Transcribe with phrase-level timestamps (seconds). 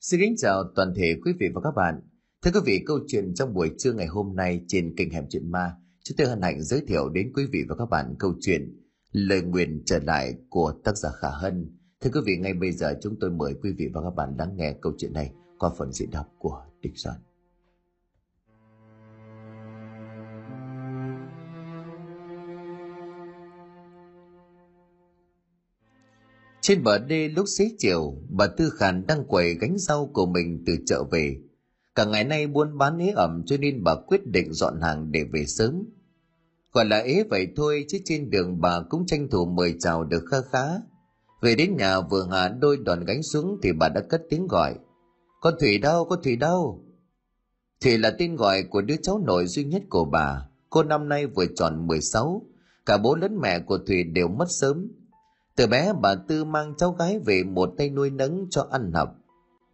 [0.00, 2.00] Xin kính chào toàn thể quý vị và các bạn.
[2.42, 5.50] Thưa quý vị, câu chuyện trong buổi trưa ngày hôm nay trên kênh Hẻm Chuyện
[5.50, 5.72] Ma,
[6.04, 8.74] chúng tôi hân hạnh giới thiệu đến quý vị và các bạn câu chuyện
[9.12, 11.78] Lời nguyện trở lại của tác giả Khả Hân.
[12.00, 14.56] Thưa quý vị, ngay bây giờ chúng tôi mời quý vị và các bạn lắng
[14.56, 17.16] nghe câu chuyện này qua phần diễn đọc của Địch Soạn.
[26.68, 30.62] Trên bờ đê lúc xế chiều, bà Tư Khản đang quầy gánh rau của mình
[30.66, 31.36] từ chợ về.
[31.94, 35.24] Cả ngày nay buôn bán ế ẩm cho nên bà quyết định dọn hàng để
[35.32, 35.84] về sớm.
[36.72, 40.24] Gọi là ế vậy thôi chứ trên đường bà cũng tranh thủ mời chào được
[40.30, 40.64] kha khá.
[41.42, 44.74] Về đến nhà vừa hạ đôi đòn gánh xuống thì bà đã cất tiếng gọi.
[45.40, 46.84] Con Thủy đâu, con Thủy đâu?
[47.80, 50.48] Thủy là tên gọi của đứa cháu nội duy nhất của bà.
[50.70, 52.42] Cô năm nay vừa tròn 16.
[52.86, 54.88] Cả bố lẫn mẹ của Thủy đều mất sớm
[55.58, 59.14] từ bé bà Tư mang cháu gái về một tay nuôi nấng cho ăn học.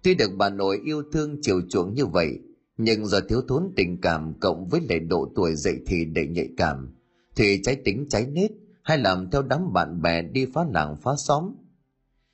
[0.02, 2.38] Tuy được bà nội yêu thương chiều chuộng như vậy,
[2.76, 6.48] nhưng do thiếu thốn tình cảm cộng với lệ độ tuổi dậy thì để nhạy
[6.56, 6.94] cảm,
[7.36, 8.50] thì trái tính trái nết
[8.82, 11.54] hay làm theo đám bạn bè đi phá làng phá xóm.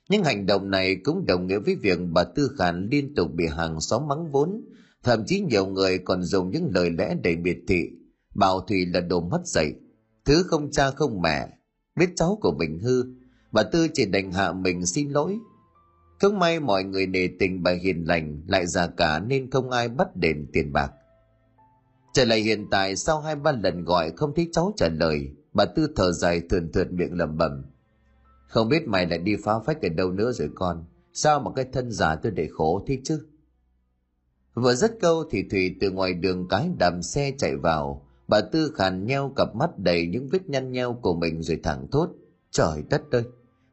[0.09, 3.45] Những hành động này cũng đồng nghĩa với việc bà Tư Khản liên tục bị
[3.47, 4.61] hàng xóm mắng vốn,
[5.03, 7.89] thậm chí nhiều người còn dùng những lời lẽ đầy biệt thị,
[8.35, 9.73] bảo Thùy là đồ mất dạy,
[10.25, 11.47] thứ không cha không mẹ,
[11.95, 13.03] biết cháu của mình hư,
[13.51, 15.39] bà Tư chỉ đành hạ mình xin lỗi.
[16.21, 19.89] Không may mọi người nề tình bà hiền lành lại già cả nên không ai
[19.89, 20.91] bắt đền tiền bạc.
[22.13, 25.65] Trở lại hiện tại sau hai ba lần gọi không thấy cháu trả lời, bà
[25.65, 27.63] Tư thở dài thườn thượt miệng lẩm bẩm.
[28.47, 31.65] Không biết mày lại đi phá phách ở đâu nữa rồi con, sao mà cái
[31.73, 33.25] thân già tôi để khổ thế chứ?
[34.53, 38.71] Vừa dứt câu thì Thủy từ ngoài đường cái đầm xe chạy vào, bà Tư
[38.75, 42.09] khàn nheo cặp mắt đầy những vết nhăn nheo của mình rồi thẳng thốt.
[42.51, 43.23] Trời đất ơi,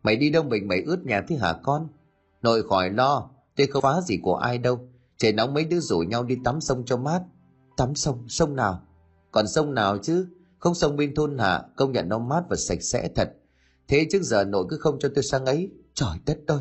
[0.03, 1.89] Mày đi đâu mình mày ướt nhà thế hả con?
[2.43, 4.89] Nội khỏi lo, tôi không phá gì của ai đâu.
[5.17, 7.23] Trời nóng mấy đứa rủ nhau đi tắm sông cho mát.
[7.77, 8.83] Tắm sông, sông nào?
[9.31, 10.27] Còn sông nào chứ?
[10.59, 13.33] Không sông bên thôn hạ, công nhận nó mát và sạch sẽ thật.
[13.89, 15.71] Thế trước giờ nội cứ không cho tôi sang ấy.
[15.95, 16.61] Trời đất ơi!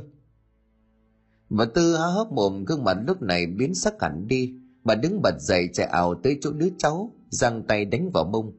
[1.49, 4.53] và Tư há hốc mồm gương mặt lúc này biến sắc hẳn đi.
[4.83, 8.51] Bà đứng bật dậy chạy ảo tới chỗ đứa cháu, giang tay đánh vào mông.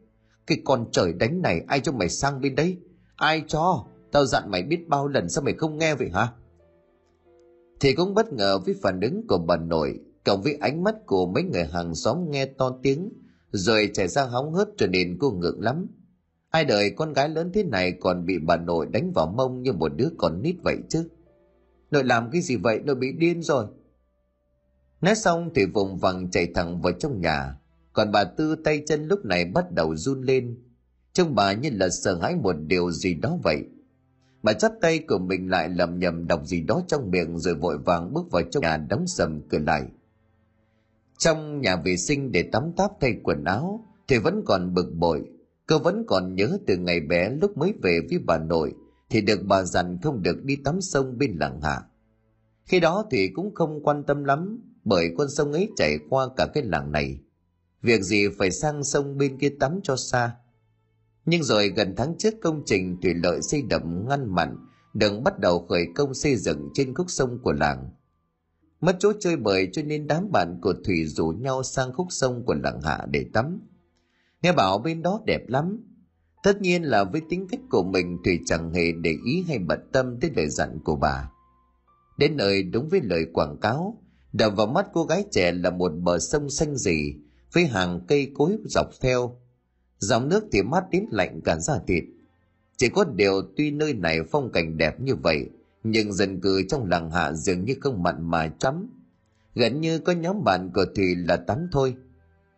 [0.47, 2.78] Cái con trời đánh này ai cho mày sang bên đấy?
[3.17, 3.87] Ai cho?
[4.12, 6.28] Tao dặn mày biết bao lần sao mày không nghe vậy hả?
[7.80, 11.26] Thì cũng bất ngờ với phản ứng của bà nội, cộng với ánh mắt của
[11.26, 13.12] mấy người hàng xóm nghe to tiếng,
[13.50, 15.86] rồi chạy ra hóng hớt trở nên cô ngượng lắm.
[16.50, 19.72] Ai đời con gái lớn thế này còn bị bà nội đánh vào mông như
[19.72, 21.08] một đứa con nít vậy chứ?
[21.90, 22.80] Nội làm cái gì vậy?
[22.84, 23.66] Nội bị điên rồi.
[25.00, 27.56] Nói xong thì vùng vằng chạy thẳng vào trong nhà,
[27.92, 30.58] còn bà Tư tay chân lúc này bắt đầu run lên.
[31.12, 33.64] Trông bà như là sợ hãi một điều gì đó vậy
[34.48, 37.78] Bà chắp tay của mình lại lầm nhầm đọc gì đó trong miệng rồi vội
[37.78, 39.82] vàng bước vào trong nhà đóng sầm cửa lại.
[41.19, 45.22] Trong nhà vệ sinh để tắm táp thay quần áo thì vẫn còn bực bội.
[45.66, 48.75] Cô vẫn còn nhớ từ ngày bé lúc mới về với bà nội
[49.10, 51.82] thì được bà dặn không được đi tắm sông bên làng hạ.
[52.64, 56.47] Khi đó thì cũng không quan tâm lắm bởi con sông ấy chảy qua cả
[56.54, 57.19] cái làng này.
[57.82, 60.37] Việc gì phải sang sông bên kia tắm cho xa
[61.28, 64.56] nhưng rồi gần tháng trước công trình thủy lợi xây đập ngăn mặn
[64.94, 67.91] đừng bắt đầu khởi công xây dựng trên khúc sông của làng.
[68.81, 72.44] Mất chỗ chơi bời cho nên đám bạn của Thủy rủ nhau sang khúc sông
[72.47, 73.61] của làng hạ để tắm.
[74.43, 75.84] Nghe bảo bên đó đẹp lắm.
[76.43, 79.81] Tất nhiên là với tính cách của mình Thủy chẳng hề để ý hay bận
[79.93, 81.31] tâm tới lời dặn của bà.
[82.19, 84.03] Đến nơi đúng với lời quảng cáo,
[84.33, 87.15] đập vào mắt cô gái trẻ là một bờ sông xanh rì
[87.53, 89.41] với hàng cây cối dọc theo
[89.98, 92.04] dòng nước thì mát đến lạnh cả da thịt.
[92.76, 95.47] Chỉ có điều tuy nơi này phong cảnh đẹp như vậy,
[95.84, 98.87] nhưng dân cư trong làng hạ dường như không mặn mà chấm.
[99.54, 101.94] Gần như có nhóm bạn của thùy là tắm thôi.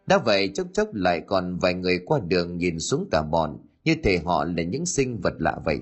[0.07, 3.97] Đã vậy chốc chốc lại còn vài người qua đường nhìn xuống cả bọn, như
[4.03, 5.79] thể họ là những sinh vật lạ vậy.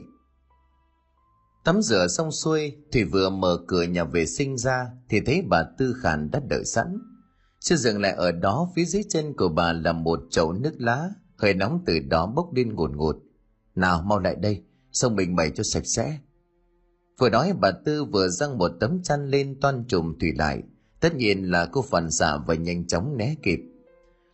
[1.64, 5.62] Tắm rửa xong xuôi, thùy vừa mở cửa nhà vệ sinh ra thì thấy bà
[5.78, 6.98] tư khản đã đợi sẵn.
[7.60, 11.10] Chưa dừng lại ở đó, phía dưới chân của bà là một chậu nước lá
[11.38, 13.16] hơi nóng từ đó bốc lên ngột ngột.
[13.74, 14.62] Nào, mau lại đây,
[14.92, 16.18] xong mình bày cho sạch sẽ.
[17.18, 20.62] Vừa nói, bà tư vừa răng một tấm chăn lên toan trùm thủy lại.
[21.00, 23.60] Tất nhiên là cô phản xạ và nhanh chóng né kịp.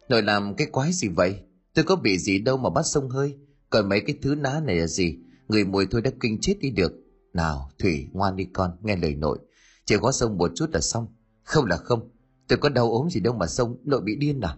[0.08, 1.38] Nội làm cái quái gì vậy?
[1.74, 3.38] Tôi có bị gì đâu mà bắt sông hơi.
[3.70, 5.18] Còn mấy cái thứ ná này là gì?
[5.48, 6.92] Người mùi thôi đã kinh chết đi được.
[7.32, 9.38] Nào, thủy, ngoan đi con, nghe lời nội.
[9.84, 11.06] Chỉ có sông một chút là xong.
[11.42, 12.10] Không là không.
[12.48, 14.56] Tôi có đau ốm gì đâu mà sông, nội bị điên à?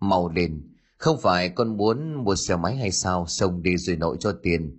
[0.00, 0.62] Mau lên
[0.98, 4.78] không phải con muốn mua xe máy hay sao Xong đi rồi nội cho tiền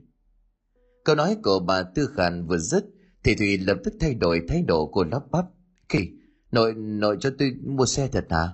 [1.06, 2.86] Câu nói của bà Tư Khản vừa dứt
[3.24, 5.46] Thì Thùy lập tức thay đổi thái độ của lắp bắp
[5.90, 6.10] Kỳ
[6.52, 8.50] Nội, nội cho tôi mua xe thật à?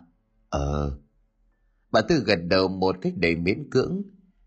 [0.49, 0.97] Ờ.
[1.91, 4.01] Bà Tư gật đầu một cách đầy miễn cưỡng.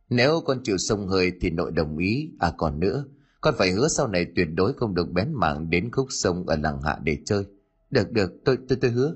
[0.08, 2.30] Nếu con chịu sông hơi thì nội đồng ý.
[2.38, 3.04] À còn nữa,
[3.40, 6.56] con phải hứa sau này tuyệt đối không được bén mảng đến khúc sông ở
[6.56, 7.44] làng hạ để chơi.
[7.90, 9.14] Được, được, tôi, tôi, tôi hứa.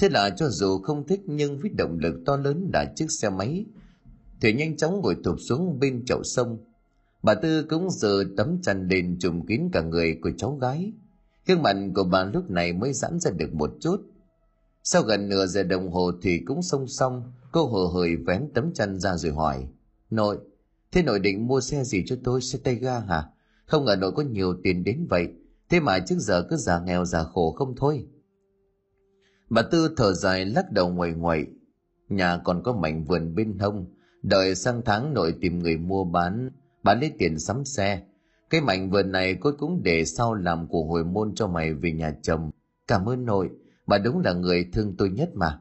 [0.00, 3.30] Thế là cho dù không thích nhưng với động lực to lớn là chiếc xe
[3.30, 3.64] máy,
[4.40, 6.58] Thủy nhanh chóng ngồi thụp xuống bên chậu sông.
[7.22, 10.92] Bà Tư cũng giờ tấm chăn lên trùm kín cả người của cháu gái.
[11.46, 13.96] Gương mặt của bà lúc này mới giãn ra được một chút.
[14.84, 18.72] Sau gần nửa giờ đồng hồ thì cũng song xong, cô hờ hời vén tấm
[18.74, 19.66] chăn ra rồi hỏi.
[20.10, 20.38] Nội,
[20.92, 23.24] thế nội định mua xe gì cho tôi, xe tay ga hả?
[23.66, 25.28] Không ngờ nội có nhiều tiền đến vậy,
[25.68, 28.06] thế mà trước giờ cứ già nghèo già khổ không thôi.
[29.50, 31.46] Bà Tư thở dài lắc đầu ngoài ngoài,
[32.08, 33.86] nhà còn có mảnh vườn bên hông,
[34.22, 36.50] đợi sang tháng nội tìm người mua bán,
[36.82, 38.02] bán lấy tiền sắm xe.
[38.50, 41.92] Cái mảnh vườn này cô cũng để sau làm của hồi môn cho mày về
[41.92, 42.50] nhà chồng.
[42.86, 43.50] Cảm ơn nội,
[43.86, 45.60] bà đúng là người thương tôi nhất mà.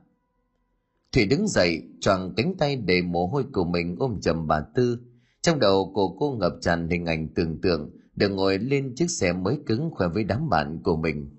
[1.11, 4.99] Thủy đứng dậy, choàng cánh tay để mồ hôi của mình ôm chầm bà Tư.
[5.41, 9.33] Trong đầu của cô ngập tràn hình ảnh tưởng tượng được ngồi lên chiếc xe
[9.33, 11.29] mới cứng khỏe với đám bạn của mình.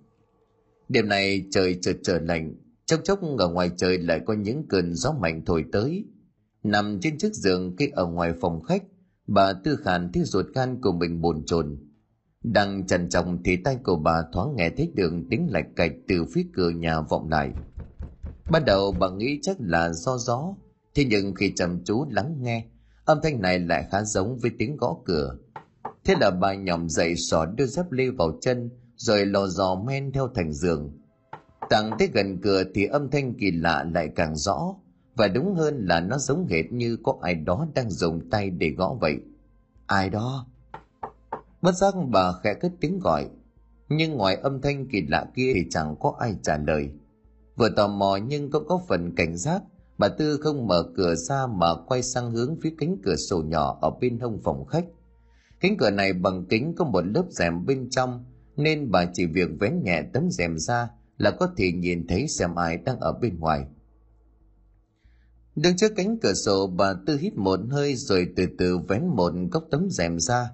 [0.91, 2.55] Đêm này trời chợt trở lạnh,
[2.87, 6.05] chốc chốc ở ngoài trời lại có những cơn gió mạnh thổi tới.
[6.63, 8.83] Nằm trên chiếc giường kia ở ngoài phòng khách,
[9.27, 11.79] bà Tư Khản thấy ruột gan của mình bồn chồn.
[12.43, 16.25] Đang trần trọng thì tay của bà thoáng nghe thấy đường tiếng lạch cạch từ
[16.35, 17.51] phía cửa nhà vọng lại.
[18.51, 20.55] Ban đầu bà nghĩ chắc là do gió,
[20.95, 22.65] thế nhưng khi chăm chú lắng nghe,
[23.05, 25.37] âm thanh này lại khá giống với tiếng gõ cửa.
[26.05, 28.71] Thế là bà nhòm dậy xỏ đưa dép lê vào chân,
[29.01, 30.93] rồi lò dò men theo thành giường.
[31.71, 34.75] Tặng tới gần cửa thì âm thanh kỳ lạ lại càng rõ,
[35.17, 38.71] và đúng hơn là nó giống hệt như có ai đó đang dùng tay để
[38.71, 39.17] gõ vậy.
[39.87, 40.47] Ai đó?
[41.63, 43.29] Bất giác bà khẽ cất tiếng gọi,
[43.89, 46.91] nhưng ngoài âm thanh kỳ lạ kia thì chẳng có ai trả lời.
[47.57, 49.63] Vừa tò mò nhưng cũng có phần cảnh giác,
[49.99, 53.79] bà Tư không mở cửa ra mà quay sang hướng phía cánh cửa sổ nhỏ
[53.81, 54.85] ở bên hông phòng khách.
[55.61, 58.25] Cánh cửa này bằng kính có một lớp rèm bên trong,
[58.63, 62.55] nên bà chỉ việc vén nhẹ tấm rèm ra là có thể nhìn thấy xem
[62.55, 63.65] ai đang ở bên ngoài.
[65.57, 69.33] Đứng trước cánh cửa sổ bà Tư hít một hơi rồi từ từ vén một
[69.51, 70.51] góc tấm rèm ra.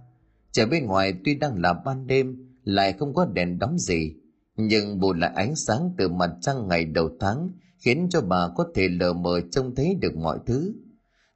[0.52, 4.14] Trời bên ngoài tuy đang là ban đêm lại không có đèn đóm gì,
[4.56, 8.66] nhưng bù lại ánh sáng từ mặt trăng ngày đầu tháng khiến cho bà có
[8.74, 10.74] thể lờ mờ trông thấy được mọi thứ.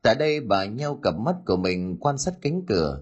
[0.03, 3.01] Tại đây bà nheo cặp mắt của mình quan sát cánh cửa.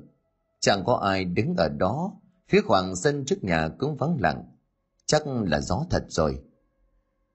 [0.60, 2.12] Chẳng có ai đứng ở đó,
[2.48, 4.44] phía khoảng sân trước nhà cũng vắng lặng.
[5.06, 6.38] Chắc là gió thật rồi.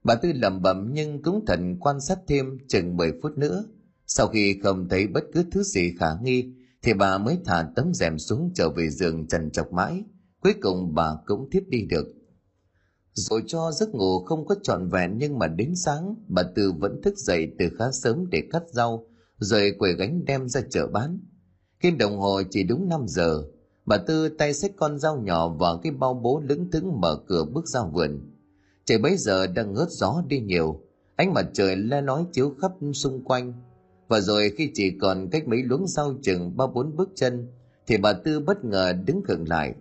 [0.04, 3.66] Bà Tư lẩm bẩm nhưng cũng thần quan sát thêm chừng 10 phút nữa.
[4.08, 7.94] Sau khi không thấy bất cứ thứ gì khả nghi, thì bà mới thả tấm
[7.94, 10.04] rèm xuống trở về giường trần chọc mãi.
[10.40, 12.08] Cuối cùng bà cũng thiếp đi được.
[13.14, 17.02] Rồi cho giấc ngủ không có trọn vẹn nhưng mà đến sáng, bà Tư vẫn
[17.04, 19.08] thức dậy từ khá sớm để cắt rau,
[19.38, 21.20] rồi quầy gánh đem ra chợ bán.
[21.80, 23.44] Kim đồng hồ chỉ đúng 5 giờ,
[23.86, 27.46] bà Tư tay xách con dao nhỏ và cái bao bố lững thững mở cửa
[27.54, 28.22] bước ra vườn
[28.86, 30.80] Trời bấy giờ đang ngớt gió đi nhiều,
[31.16, 33.54] ánh mặt trời le lói chiếu khắp xung quanh.
[34.08, 37.48] Và rồi khi chỉ còn cách mấy luống rau chừng ba bốn bước chân,
[37.88, 39.74] thì bà Tư bất ngờ đứng khựng lại.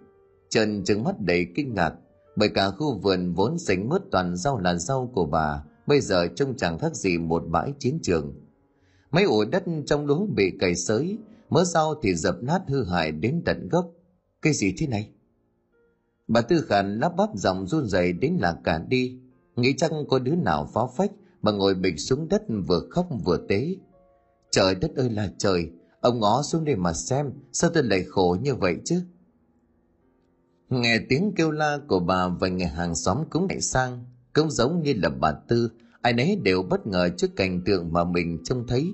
[0.50, 1.94] Trần trừng mắt đầy kinh ngạc,
[2.37, 6.26] bởi cả khu vườn vốn sánh mướt toàn rau là rau của bà, bây giờ
[6.37, 8.35] trông chẳng khác gì một bãi chiến trường.
[9.11, 11.18] Mấy ổ đất trong luống bị cày sới,
[11.52, 13.90] mớ rau thì dập nát hư hại đến tận gốc.
[14.42, 15.11] Cái gì thế này?
[16.28, 19.21] Bà Tư Khản lắp bắp giọng run rẩy đến là cả đi.
[19.56, 21.11] Nghĩ chắc có đứa nào phá phách,
[21.42, 23.76] bà ngồi bịch xuống đất vừa khóc vừa tế.
[24.50, 28.37] Trời đất ơi là trời, ông ngó xuống đây mà xem, sao tôi lại khổ
[28.42, 29.02] như vậy chứ?
[30.71, 34.82] Nghe tiếng kêu la của bà và người hàng xóm cũng lại sang, cũng giống
[34.82, 35.71] như là bà Tư,
[36.02, 38.92] ai nấy đều bất ngờ trước cảnh tượng mà mình trông thấy.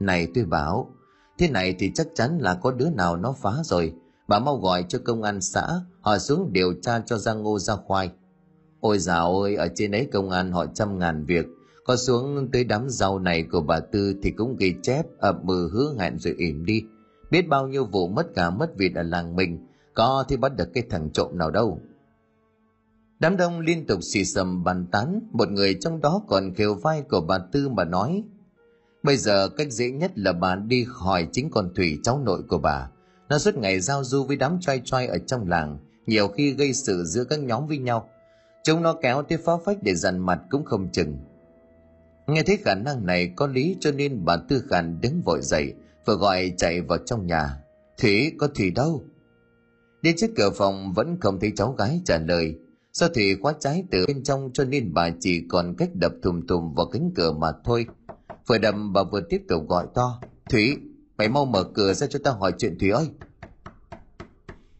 [0.00, 0.95] Này tôi bảo,
[1.38, 3.92] thế này thì chắc chắn là có đứa nào nó phá rồi,
[4.28, 7.76] bà mau gọi cho công an xã họ xuống điều tra cho ra ngô ra
[7.76, 8.10] khoai.
[8.80, 11.46] Ôi già ơi ở trên ấy công an họ trăm ngàn việc.
[11.84, 15.70] Có xuống tới đám rau này của bà tư thì cũng ghi chép ập mừ
[15.72, 16.82] hứa hẹn rồi ỉm đi.
[17.30, 20.68] Biết bao nhiêu vụ mất cả mất vịt ở làng mình có thì bắt được
[20.74, 21.80] cái thằng trộm nào đâu.
[23.18, 27.02] Đám đông liên tục xì xầm bàn tán một người trong đó còn khều vai
[27.02, 28.24] của bà tư mà nói
[29.06, 32.58] bây giờ cách dễ nhất là bà đi hỏi chính con thủy cháu nội của
[32.58, 32.88] bà
[33.28, 36.72] nó suốt ngày giao du với đám trai trai ở trong làng, nhiều khi gây
[36.72, 38.08] sự giữa các nhóm với nhau.
[38.64, 41.18] Chúng nó kéo tới phá phách để dằn mặt cũng không chừng.
[42.26, 45.74] Nghe thấy khả năng này có lý cho nên bà Tư Khản đứng vội dậy,
[46.06, 47.56] vừa gọi chạy vào trong nhà.
[47.98, 49.04] Thủy, có Thủy đâu?
[50.02, 52.54] Đi trước cửa phòng vẫn không thấy cháu gái trả lời.
[52.92, 56.46] Do Thủy khóa trái từ bên trong cho nên bà chỉ còn cách đập thùm
[56.46, 57.86] thùm vào cánh cửa mà thôi.
[58.46, 60.20] Vừa đầm bà vừa tiếp tục gọi to.
[60.50, 60.76] Thủy,
[61.18, 63.08] mày mau mở cửa ra cho tao hỏi chuyện Thủy ơi.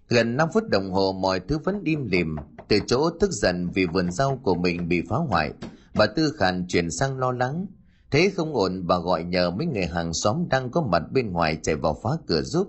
[0.08, 2.36] Gần 5 phút đồng hồ mọi thứ vẫn im lìm.
[2.68, 5.52] Từ chỗ tức giận vì vườn rau của mình bị phá hoại,
[5.94, 7.66] bà Tư khàn chuyển sang lo lắng.
[8.10, 11.58] Thế không ổn bà gọi nhờ mấy người hàng xóm đang có mặt bên ngoài
[11.62, 12.68] chạy vào phá cửa giúp.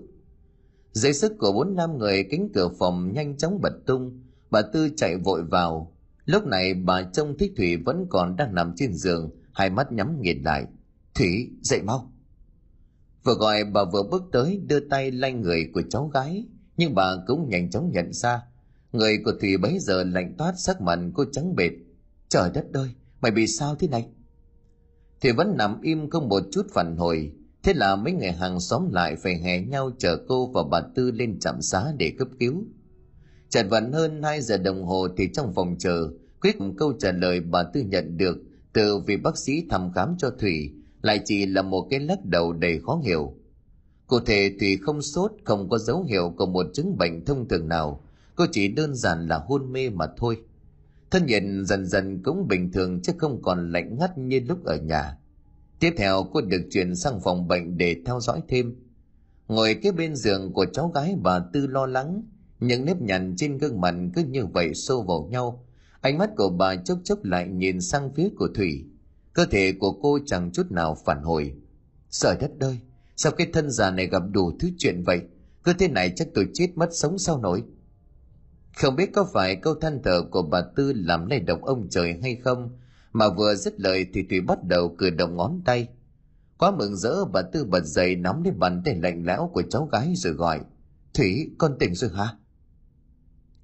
[0.92, 4.88] Dưới sức của bốn năm người cánh cửa phòng nhanh chóng bật tung, bà Tư
[4.96, 5.94] chạy vội vào.
[6.24, 10.20] Lúc này bà trông thích Thủy vẫn còn đang nằm trên giường, hai mắt nhắm
[10.20, 10.66] nghiền lại.
[11.18, 12.12] Thủy, dậy mau.
[13.24, 16.46] Vừa gọi bà vừa bước tới đưa tay lanh người của cháu gái,
[16.76, 18.42] nhưng bà cũng nhanh chóng nhận ra.
[18.92, 21.72] Người của Thủy bấy giờ lạnh toát sắc mặt cô trắng bệt.
[22.28, 22.88] Trời đất ơi,
[23.20, 24.08] mày bị sao thế này?
[25.20, 27.32] Thủy vẫn nằm im không một chút phản hồi,
[27.62, 31.10] Thế là mấy người hàng xóm lại phải hè nhau chở cô và bà Tư
[31.10, 32.64] lên trạm xá để cấp cứu.
[33.48, 36.10] Chật vận hơn 2 giờ đồng hồ thì trong phòng chờ,
[36.40, 38.36] quyết câu trả lời bà Tư nhận được
[38.72, 40.72] từ vị bác sĩ thăm khám cho Thủy
[41.08, 43.34] lại chỉ là một cái lắc đầu đầy khó hiểu.
[44.06, 47.68] Cụ thể thì không sốt, không có dấu hiệu của một chứng bệnh thông thường
[47.68, 50.36] nào, cô chỉ đơn giản là hôn mê mà thôi.
[51.10, 54.76] Thân nhiệt dần dần cũng bình thường chứ không còn lạnh ngắt như lúc ở
[54.76, 55.18] nhà.
[55.80, 58.76] Tiếp theo cô được chuyển sang phòng bệnh để theo dõi thêm.
[59.48, 62.22] Ngồi kế bên giường của cháu gái bà Tư lo lắng,
[62.60, 65.64] những nếp nhăn trên gương mặt cứ như vậy xô vào nhau.
[66.00, 68.84] Ánh mắt của bà chốc chốc lại nhìn sang phía của Thủy.
[69.38, 71.54] Cơ thể của cô chẳng chút nào phản hồi.
[72.10, 72.78] Trời đất ơi,
[73.16, 75.20] sao cái thân già này gặp đủ thứ chuyện vậy?
[75.64, 77.62] Cứ thế này chắc tôi chết mất sống sao nổi.
[78.76, 82.18] Không biết có phải câu than thở của bà Tư làm lay động ông trời
[82.22, 82.78] hay không,
[83.12, 85.88] mà vừa dứt lời thì Thủy bắt đầu cử động ngón tay.
[86.58, 89.88] Quá mừng rỡ bà Tư bật dậy nắm lấy bàn tay lạnh lẽo của cháu
[89.92, 90.60] gái rồi gọi.
[91.14, 92.28] Thủy, con tỉnh rồi hả?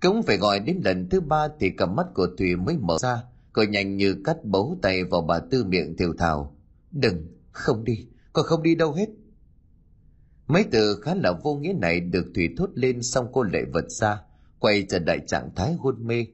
[0.02, 3.22] Cũng phải gọi đến lần thứ ba thì cặp mắt của Thủy mới mở ra.
[3.54, 6.56] Cô nhanh như cắt bấu tay vào bà Tư miệng thiều thào.
[6.90, 9.08] Đừng, không đi, con không đi đâu hết.
[10.46, 13.90] Mấy từ khá là vô nghĩa này được Thủy thốt lên xong cô lại vật
[13.90, 14.20] ra,
[14.58, 16.26] quay trở lại trạng thái hôn mê.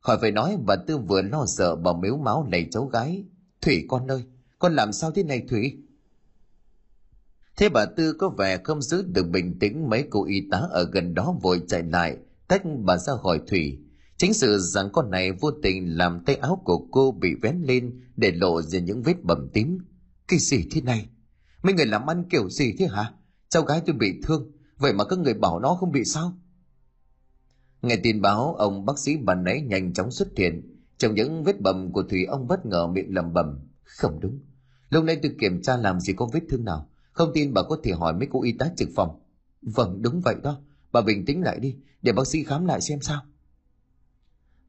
[0.00, 3.24] Khỏi phải nói bà Tư vừa lo sợ bà mếu máu lầy cháu gái.
[3.60, 4.24] Thủy con ơi,
[4.58, 5.78] con làm sao thế này Thủy?
[7.56, 10.90] Thế bà Tư có vẻ không giữ được bình tĩnh mấy cô y tá ở
[10.92, 12.16] gần đó vội chạy lại,
[12.48, 13.78] tách bà ra khỏi Thủy.
[14.20, 18.00] Chính sự rằng con này vô tình làm tay áo của cô bị vén lên
[18.16, 19.78] để lộ ra những vết bầm tím.
[20.28, 21.08] Cái gì thế này?
[21.62, 23.12] Mấy người làm ăn kiểu gì thế hả?
[23.48, 26.38] Cháu gái tôi bị thương, vậy mà các người bảo nó không bị sao?
[27.82, 30.78] Nghe tin báo, ông bác sĩ bà nấy nhanh chóng xuất hiện.
[30.98, 33.58] Trong những vết bầm của Thủy ông bất ngờ miệng lầm bầm.
[33.84, 34.40] Không đúng.
[34.90, 36.88] Lúc nãy tôi kiểm tra làm gì có vết thương nào.
[37.12, 39.20] Không tin bà có thể hỏi mấy cô y tá trực phòng.
[39.62, 40.60] Vâng, đúng vậy đó.
[40.92, 43.22] Bà bình tĩnh lại đi, để bác sĩ khám lại xem sao.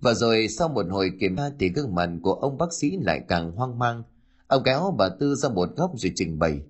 [0.01, 3.21] Và rồi sau một hồi kiểm tra thì gương mặt của ông bác sĩ lại
[3.27, 4.03] càng hoang mang.
[4.47, 6.61] Ông kéo bà Tư ra một góc rồi trình bày.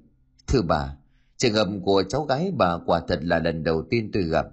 [0.48, 0.98] Thưa bà,
[1.38, 4.46] trường hợp của cháu gái bà quả thật là lần đầu tiên tôi gặp.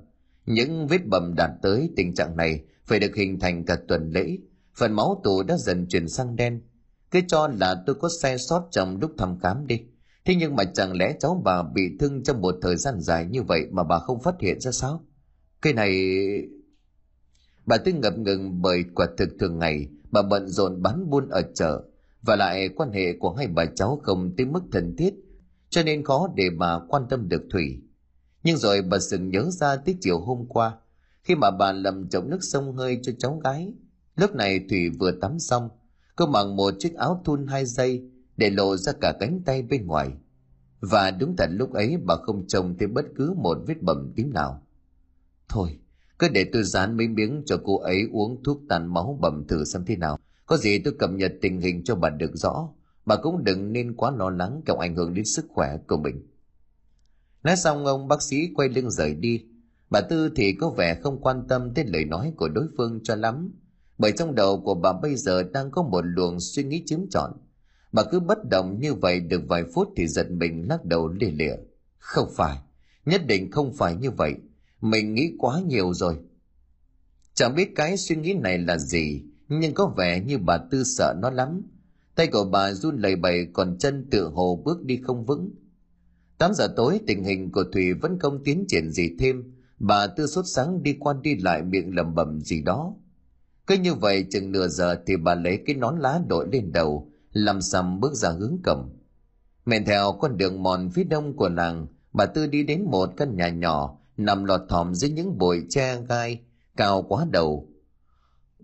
[0.47, 4.37] Những vết bầm đạt tới tình trạng này phải được hình thành cả tuần lễ.
[4.75, 6.61] Phần máu tù đã dần chuyển sang đen.
[7.11, 9.81] Cứ cho là tôi có sai sót trong lúc thăm khám đi.
[10.25, 13.43] Thế nhưng mà chẳng lẽ cháu bà bị thương trong một thời gian dài như
[13.43, 15.05] vậy mà bà không phát hiện ra sao?
[15.63, 15.93] Cái này...
[17.69, 21.43] Bà tư ngập ngừng bởi quả thực thường ngày bà bận rộn bán buôn ở
[21.55, 21.83] chợ
[22.23, 25.15] và lại quan hệ của hai bà cháu không tới mức thân thiết
[25.71, 27.83] cho nên khó để bà quan tâm được Thủy.
[28.43, 30.77] Nhưng rồi bà sừng nhớ ra tới chiều hôm qua,
[31.23, 33.75] khi mà bà lầm chậu nước sông hơi cho cháu gái.
[34.17, 35.69] Lúc này Thủy vừa tắm xong,
[36.17, 39.87] cô mặc một chiếc áo thun hai dây để lộ ra cả cánh tay bên
[39.87, 40.11] ngoài.
[40.81, 44.33] Và đúng thật lúc ấy bà không trông thấy bất cứ một vết bầm tím
[44.33, 44.63] nào.
[45.49, 45.79] Thôi,
[46.19, 49.65] cứ để tôi dán mấy miếng cho cô ấy uống thuốc tàn máu bầm thử
[49.65, 50.19] xem thế nào.
[50.47, 52.69] Có gì tôi cập nhật tình hình cho bà được rõ.
[53.05, 56.27] Bà cũng đừng nên quá lo lắng kẻo ảnh hưởng đến sức khỏe của mình.
[57.43, 59.45] Nói xong ông bác sĩ quay lưng rời đi.
[59.91, 63.15] Bà Tư thì có vẻ không quan tâm đến lời nói của đối phương cho
[63.15, 63.53] lắm.
[63.99, 67.33] Bởi trong đầu của bà bây giờ đang có một luồng suy nghĩ chiếm trọn.
[67.93, 71.31] Bà cứ bất động như vậy được vài phút thì giật mình lắc đầu lìa
[71.31, 71.55] lịa.
[71.99, 72.59] Không phải,
[73.05, 74.35] nhất định không phải như vậy.
[74.81, 76.17] Mình nghĩ quá nhiều rồi.
[77.35, 81.15] Chẳng biết cái suy nghĩ này là gì, nhưng có vẻ như bà Tư sợ
[81.19, 81.63] nó lắm.
[82.15, 85.51] Tay của bà run lẩy bẩy còn chân tự hồ bước đi không vững
[86.39, 89.55] 8 giờ tối tình hình của Thủy vẫn không tiến triển gì thêm.
[89.79, 92.95] Bà Tư sốt sáng đi qua đi lại miệng lẩm bẩm gì đó.
[93.67, 97.11] Cứ như vậy chừng nửa giờ thì bà lấy cái nón lá đội lên đầu,
[97.33, 98.97] làm sầm bước ra hướng cổng.
[99.67, 103.37] Men theo con đường mòn phía đông của nàng, bà Tư đi đến một căn
[103.37, 106.41] nhà nhỏ nằm lọt thỏm dưới những bụi tre gai
[106.77, 107.69] cao quá đầu.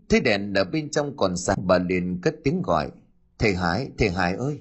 [0.08, 2.90] Thế đèn ở bên trong còn sáng bà liền cất tiếng gọi.
[3.38, 4.60] Thầy Hải, thầy Hải ơi!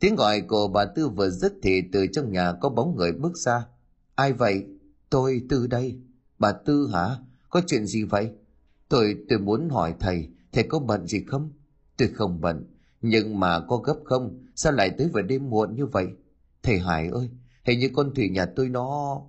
[0.00, 3.36] Tiếng gọi của bà Tư vừa dứt thì từ trong nhà có bóng người bước
[3.36, 3.66] ra.
[4.14, 4.66] Ai vậy?
[5.10, 5.98] Tôi Tư đây.
[6.38, 7.16] Bà Tư hả?
[7.50, 8.30] Có chuyện gì vậy?
[8.88, 11.52] Tôi tôi muốn hỏi thầy, thầy có bận gì không?
[11.96, 12.64] Tôi không bận,
[13.02, 14.46] nhưng mà có gấp không?
[14.54, 16.06] Sao lại tới vào đêm muộn như vậy?
[16.62, 17.30] Thầy Hải ơi,
[17.64, 19.20] hình như con Thủy nhà tôi nó...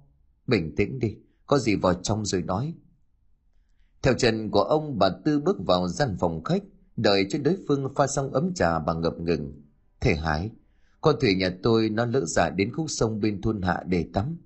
[0.49, 1.15] Bình tĩnh đi,
[1.45, 2.73] có gì vào trong rồi nói.
[4.01, 6.63] Theo chân của ông bà Tư bước vào gian phòng khách,
[6.97, 9.61] đợi cho đối phương pha xong ấm trà bằng ngập ngừng.
[9.99, 10.51] Thể Hải,
[11.01, 14.37] con Thủy nhà tôi nó lỡ dại đến khúc sông bên thôn hạ để tắm.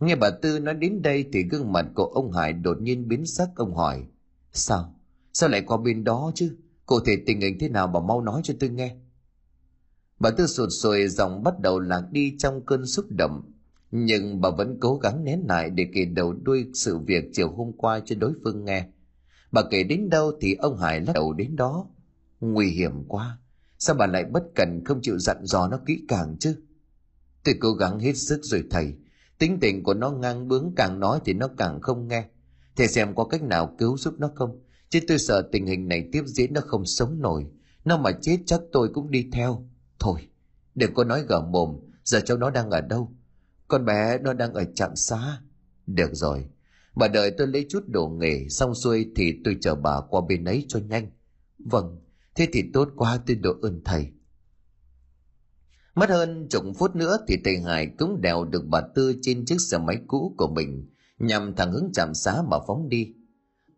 [0.00, 3.26] Nghe bà Tư nói đến đây thì gương mặt của ông Hải đột nhiên biến
[3.26, 4.06] sắc ông hỏi.
[4.52, 4.94] Sao?
[5.32, 6.56] Sao lại qua bên đó chứ?
[6.86, 8.96] Cụ thể tình hình thế nào bà mau nói cho tôi nghe.
[10.18, 13.51] Bà Tư sụt sùi giọng bắt đầu lạc đi trong cơn xúc động.
[13.94, 17.72] Nhưng bà vẫn cố gắng nén lại để kể đầu đuôi sự việc chiều hôm
[17.72, 18.86] qua cho đối phương nghe.
[19.52, 21.86] Bà kể đến đâu thì ông Hải lắc đầu đến đó.
[22.40, 23.38] Nguy hiểm quá.
[23.78, 26.56] Sao bà lại bất cần không chịu dặn dò nó kỹ càng chứ?
[27.44, 28.94] Tôi cố gắng hết sức rồi thầy.
[29.38, 32.24] Tính tình của nó ngang bướng càng nói thì nó càng không nghe.
[32.76, 34.60] Thầy xem có cách nào cứu giúp nó không?
[34.88, 37.46] Chứ tôi sợ tình hình này tiếp diễn nó không sống nổi.
[37.84, 39.68] Nó mà chết chắc tôi cũng đi theo.
[39.98, 40.20] Thôi,
[40.74, 41.76] đừng có nói gở mồm.
[42.04, 43.12] Giờ cháu nó đang ở đâu?
[43.72, 45.40] Con bé nó đang ở trạm xá.
[45.86, 46.44] Được rồi.
[46.94, 50.44] Bà đợi tôi lấy chút đồ nghề xong xuôi thì tôi chờ bà qua bên
[50.44, 51.10] ấy cho nhanh.
[51.58, 52.00] Vâng,
[52.34, 54.06] thế thì tốt quá tôi độ ơn thầy.
[55.94, 59.60] Mất hơn chục phút nữa thì thầy Hải cũng đèo được bà Tư trên chiếc
[59.60, 63.14] xe máy cũ của mình nhằm thẳng hướng trạm xá mà phóng đi.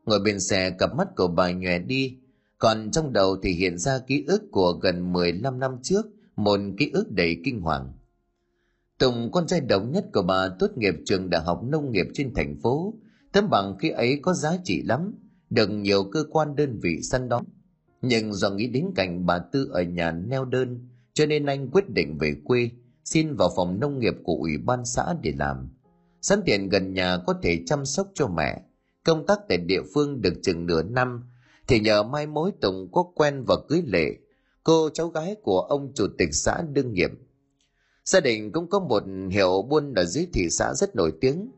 [0.05, 2.19] Ngồi bên xe cặp mắt của bà nhòe đi,
[2.59, 6.91] còn trong đầu thì hiện ra ký ức của gần 15 năm trước, một ký
[6.91, 7.93] ức đầy kinh hoàng.
[8.99, 12.35] Tùng, con trai độc nhất của bà tốt nghiệp trường đại học nông nghiệp trên
[12.35, 12.95] thành phố,
[13.33, 15.15] tấm bằng khi ấy có giá trị lắm,
[15.51, 17.45] được nhiều cơ quan đơn vị săn đón.
[18.03, 21.90] Nhưng do nghĩ đến cảnh bà Tư ở nhà neo đơn, cho nên anh quyết
[21.90, 22.71] định về quê,
[23.05, 25.68] xin vào phòng nông nghiệp của ủy ban xã để làm.
[26.21, 28.62] Sẵn tiện gần nhà có thể chăm sóc cho mẹ.
[29.05, 31.23] Công tác tại địa phương được chừng nửa năm,
[31.68, 34.14] thì nhờ mai mối Tùng có quen và cưới lệ,
[34.64, 37.11] cô cháu gái của ông chủ tịch xã đương nhiệm.
[38.05, 41.51] Gia đình cũng có một hiệu buôn ở dưới thị xã rất nổi tiếng.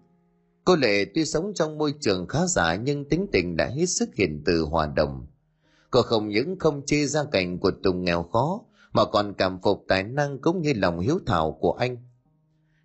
[0.65, 4.15] Cô Lệ tuy sống trong môi trường khá giả nhưng tính tình đã hết sức
[4.15, 5.27] hiền từ hòa đồng.
[5.91, 8.61] Cô không những không chê gia cảnh của Tùng nghèo khó,
[8.93, 11.97] mà còn cảm phục tài năng cũng như lòng hiếu thảo của anh.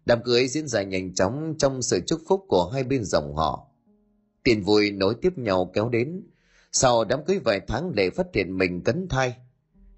[0.06, 3.68] Đám cưới diễn ra nhanh chóng trong sự chúc phúc của hai bên dòng họ.
[4.44, 6.24] Tiền vui nối tiếp nhau kéo đến.
[6.72, 9.36] Sau đám cưới vài tháng, Lệ phát hiện mình cấn thai.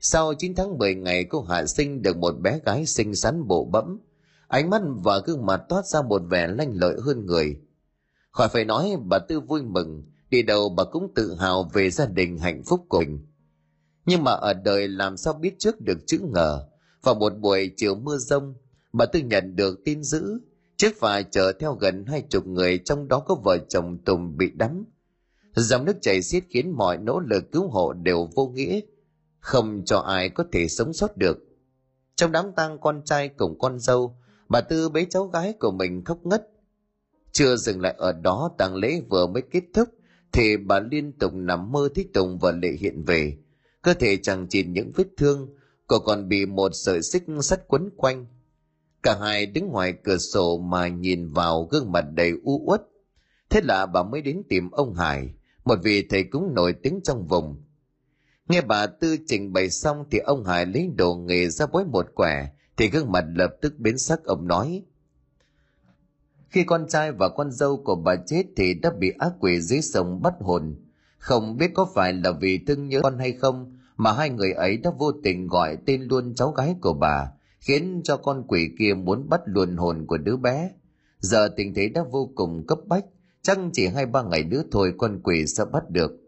[0.06, 3.66] Sau 9 tháng 10 ngày cô hạ sinh được một bé gái xinh xắn bộ
[3.66, 4.00] bẫm.
[4.48, 7.58] Ánh mắt và gương mặt toát ra một vẻ lanh lợi hơn người.
[8.32, 12.06] Khỏi phải nói bà Tư vui mừng, đi đầu bà cũng tự hào về gia
[12.06, 13.26] đình hạnh phúc của mình.
[14.06, 16.68] Nhưng mà ở đời làm sao biết trước được chữ ngờ.
[17.04, 18.54] Vào một buổi chiều mưa rông,
[18.94, 20.40] bà Tư nhận được tin dữ.
[20.78, 24.52] Chiếc phà chở theo gần hai chục người trong đó có vợ chồng Tùng bị
[24.56, 24.86] đắm.
[25.56, 28.80] Dòng nước chảy xiết khiến mọi nỗ lực cứu hộ đều vô nghĩa,
[29.44, 31.38] không cho ai có thể sống sót được.
[32.16, 34.18] Trong đám tang con trai cùng con dâu,
[34.50, 36.50] bà Tư bế cháu gái của mình khóc ngất.
[37.32, 39.90] Chưa dừng lại ở đó tang lễ vừa mới kết thúc,
[40.32, 43.38] thì bà liên tục nằm mơ thích Tùng và Lệ hiện về.
[43.82, 45.50] Cơ thể chẳng chỉ những vết thương,
[45.88, 48.26] cô còn bị một sợi xích sắt quấn quanh.
[49.04, 52.82] Cả hai đứng ngoài cửa sổ mà nhìn vào gương mặt đầy u uất.
[53.50, 55.30] Thế là bà mới đến tìm ông Hải,
[55.66, 57.64] một vị thầy cúng nổi tiếng trong vùng.
[58.50, 62.06] Nghe bà Tư trình bày xong thì ông Hải lấy đồ nghề ra bói một
[62.16, 64.84] quẻ, thì gương mặt lập tức biến sắc ông nói.
[66.50, 69.82] Khi con trai và con dâu của bà chết thì đã bị ác quỷ dưới
[69.82, 70.76] sông bắt hồn.
[71.18, 74.78] Không biết có phải là vì thương nhớ con hay không mà hai người ấy
[74.78, 78.94] đã vô tình gọi tên luôn cháu gái của bà, khiến cho con quỷ kia
[78.94, 80.72] muốn bắt luôn hồn của đứa bé.
[81.20, 83.06] Giờ tình thế đã vô cùng cấp bách,
[83.42, 86.23] chắc chỉ hai ba ngày nữa thôi con quỷ sẽ bắt được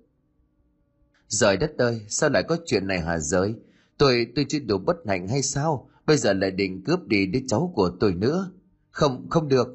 [1.28, 3.56] giời đất ơi, sao lại có chuyện này hả giới?
[3.98, 5.90] Tôi, tôi chưa đủ bất hạnh hay sao?
[6.06, 8.52] Bây giờ lại định cướp đi đứa cháu của tôi nữa.
[8.92, 9.68] Không, không được.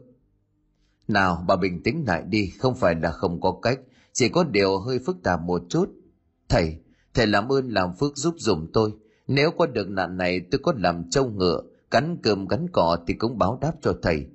[1.08, 3.80] Nào, bà bình tĩnh lại đi, không phải là không có cách,
[4.12, 5.90] chỉ có điều hơi phức tạp một chút.
[6.48, 6.76] Thầy,
[7.14, 8.92] thầy làm ơn làm phước giúp dùm tôi.
[9.26, 13.14] Nếu có được nạn này tôi có làm trâu ngựa, cắn cơm gắn cỏ thì
[13.14, 14.26] cũng báo đáp cho thầy.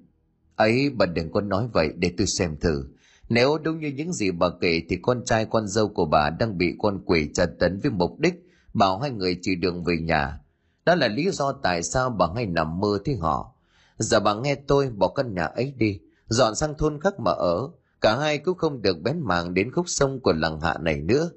[0.55, 2.83] Ấy, bà đừng có nói vậy để tôi xem thử.
[3.29, 6.57] Nếu đúng như những gì bà kể thì con trai con dâu của bà đang
[6.57, 8.33] bị con quỷ tra tấn với mục đích
[8.73, 10.39] bảo hai người chỉ đường về nhà.
[10.85, 13.55] Đó là lý do tại sao bà hay nằm mơ thế họ.
[13.97, 17.69] Giờ bà nghe tôi bỏ căn nhà ấy đi, dọn sang thôn khác mà ở.
[18.01, 21.29] cả hai cũng không được bén mảng đến khúc sông của làng hạ này nữa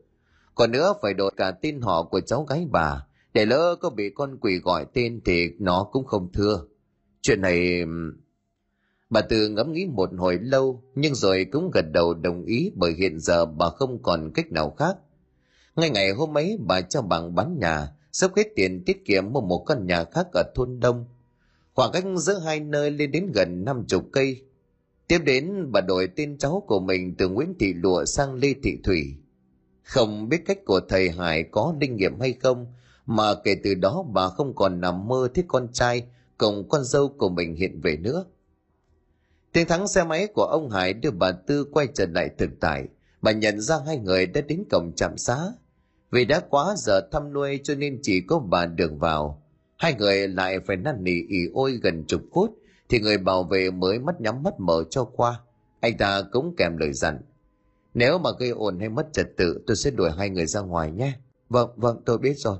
[0.58, 4.10] còn nữa phải đổi cả tên họ của cháu gái bà để lỡ có bị
[4.14, 6.60] con quỷ gọi tên thì nó cũng không thưa
[7.22, 7.84] chuyện này
[9.10, 12.92] bà tư ngẫm nghĩ một hồi lâu, nhưng rồi cũng gật đầu đồng ý bởi
[12.92, 14.96] hiện giờ bà không còn cách nào khác.
[15.76, 19.40] Ngay ngày hôm ấy, bà cho bằng bán nhà, sắp hết tiền tiết kiệm mua
[19.40, 21.04] một căn nhà khác ở thôn đông.
[21.74, 24.42] Khoảng cách giữa hai nơi lên đến gần năm chục cây.
[25.08, 28.78] Tiếp đến, bà đổi tên cháu của mình từ nguyễn thị lụa sang lê thị
[28.84, 29.16] thủy.
[29.82, 32.66] Không biết cách của thầy hải có linh nghiệm hay không,
[33.06, 36.02] mà kể từ đó bà không còn nằm mơ thấy con trai
[36.38, 38.24] cùng con dâu của mình hiện về nữa
[39.52, 42.84] tiếng thắng xe máy của ông hải đưa bà tư quay trở lại thực tại.
[43.22, 45.38] Bà nhận ra hai người đã đến cổng trạm xá.
[46.10, 49.42] Vì đã quá giờ thăm nuôi cho nên chỉ có bà đường vào.
[49.76, 52.58] Hai người lại phải năn nỉ ỉ ôi gần chục phút
[52.88, 55.40] thì người bảo vệ mới mắt nhắm mắt mở cho qua.
[55.80, 57.20] Anh ta cũng kèm lời dặn.
[57.94, 60.92] Nếu mà gây ồn hay mất trật tự, tôi sẽ đuổi hai người ra ngoài
[60.92, 61.12] nhé.
[61.48, 62.58] Vâng vâng tôi biết rồi.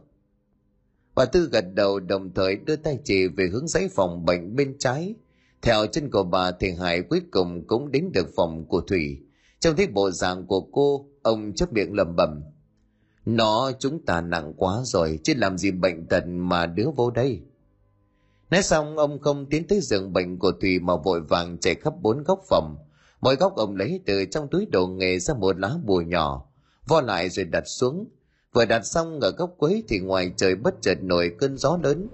[1.15, 4.77] Bà tư gật đầu đồng thời đưa tay chỉ về hướng giấy phòng bệnh bên
[4.79, 5.15] trái
[5.63, 9.19] theo chân của bà thì hải cuối cùng cũng đến được phòng của thủy.
[9.61, 12.43] Trong thấy bộ dạng của cô, ông chấp miệng lầm bầm
[13.29, 17.41] nó chúng ta nặng quá rồi, chứ làm gì bệnh tật mà đứa vô đây?
[18.51, 21.95] Nói xong, ông không tiến tới giường bệnh của thùy mà vội vàng chạy khắp
[22.03, 22.77] bốn góc phòng.
[23.21, 26.47] Mỗi góc ông lấy từ trong túi đồ nghề ra một lá bùa nhỏ,
[26.87, 28.07] vo lại rồi đặt xuống.
[28.53, 32.09] Vừa đặt xong, ở góc quấy thì ngoài trời bất chợt nổi cơn gió lớn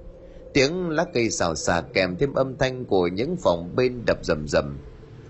[0.54, 4.48] tiếng lá cây xào xạc kèm thêm âm thanh của những phòng bên đập rầm
[4.48, 4.78] rầm.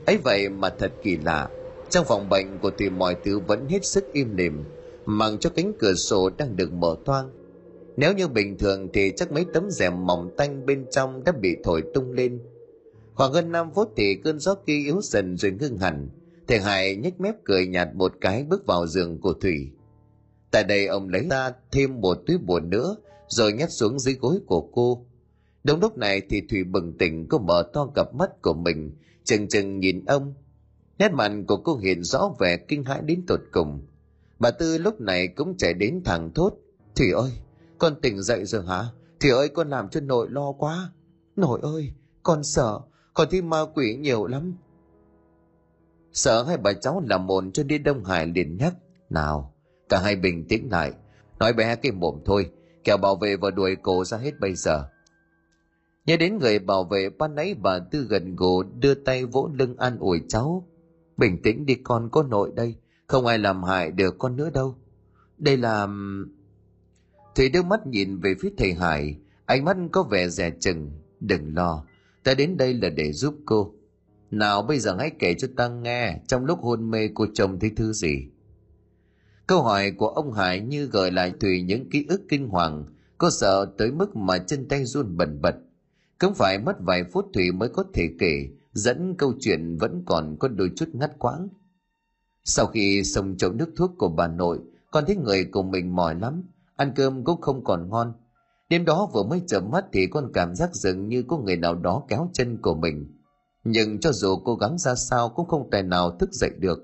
[0.07, 1.49] Ấy vậy mà thật kỳ lạ,
[1.91, 4.65] trong phòng bệnh của thì mọi thứ vẫn hết sức im lìm
[5.07, 7.31] mặc cho cánh cửa sổ đang được mở toang.
[7.97, 11.57] Nếu như bình thường thì chắc mấy tấm rèm mỏng tanh bên trong đã bị
[11.65, 12.41] thổi tung lên.
[13.15, 16.09] Khoảng hơn năm phút thì cơn gió kia yếu dần rồi ngưng hẳn,
[16.49, 19.71] thầy hải nhếch mép cười nhạt một cái bước vào giường của thủy.
[20.51, 22.97] Tại đây ông lấy ra thêm một túi buồn nữa,
[23.29, 25.07] rồi nhét xuống dưới gối của cô
[25.65, 29.49] đúng lúc này thì thủy bừng tỉnh cô mở to cặp mắt của mình chừng
[29.49, 30.35] chừng nhìn ông
[30.99, 33.87] nét mặt của cô hiện rõ vẻ kinh hãi đến tột cùng
[34.39, 36.53] Bà Tư lúc này cũng chạy đến thẳng thốt.
[36.97, 37.31] Thủy ơi,
[37.79, 38.85] con tỉnh dậy rồi hả?
[39.21, 40.93] Thủy ơi, con làm cho nội lo quá.
[41.37, 42.81] Nội ơi, con sợ,
[43.15, 44.57] con thi ma quỷ nhiều lắm.
[46.13, 48.75] Sợ hai bà cháu làm mồn cho đi Đông Hải liền nhắc.
[49.11, 49.55] Nào,
[49.89, 50.93] cả hai bình tĩnh lại.
[51.39, 52.51] Nói bé cái mồm thôi,
[52.85, 54.89] kẻo bảo vệ và đuổi cổ ra hết bây giờ.
[56.07, 59.77] Nhớ đến người bảo vệ ban nãy bà Tư gần gù đưa tay vỗ lưng
[59.77, 60.69] an ủi cháu.
[61.17, 62.75] Bình tĩnh đi con có nội đây,
[63.07, 64.75] không ai làm hại được con nữa đâu.
[65.39, 65.89] Đây là
[67.35, 69.17] thủy đưa mắt nhìn về phía thầy hải.
[69.47, 70.91] Ánh mắt có vẻ dè chừng.
[71.21, 71.85] Đừng lo
[72.25, 73.75] ta đến đây là để giúp cô.
[74.31, 77.71] Nào bây giờ hãy kể cho ta nghe trong lúc hôn mê cô chồng thấy
[77.77, 78.27] thứ gì.
[79.47, 82.85] Câu hỏi của ông hải như gợi lại Thủy những ký ức kinh hoàng.
[83.19, 85.55] Cô sợ tới mức mà chân tay run bần bật
[86.25, 90.37] cũng phải mất vài phút thủy mới có thể kể dẫn câu chuyện vẫn còn
[90.39, 91.49] có đôi chút ngắt quãng
[92.45, 94.61] sau khi xong chậu nước thuốc của bà nội,
[94.91, 96.43] con thấy người của mình mỏi lắm,
[96.77, 98.13] ăn cơm cũng không còn ngon.
[98.69, 101.75] Đêm đó vừa mới chợp mắt thì con cảm giác dường như có người nào
[101.75, 103.21] đó kéo chân của mình.
[103.65, 106.79] Nhưng cho dù cố gắng ra sao cũng không tài nào thức dậy được.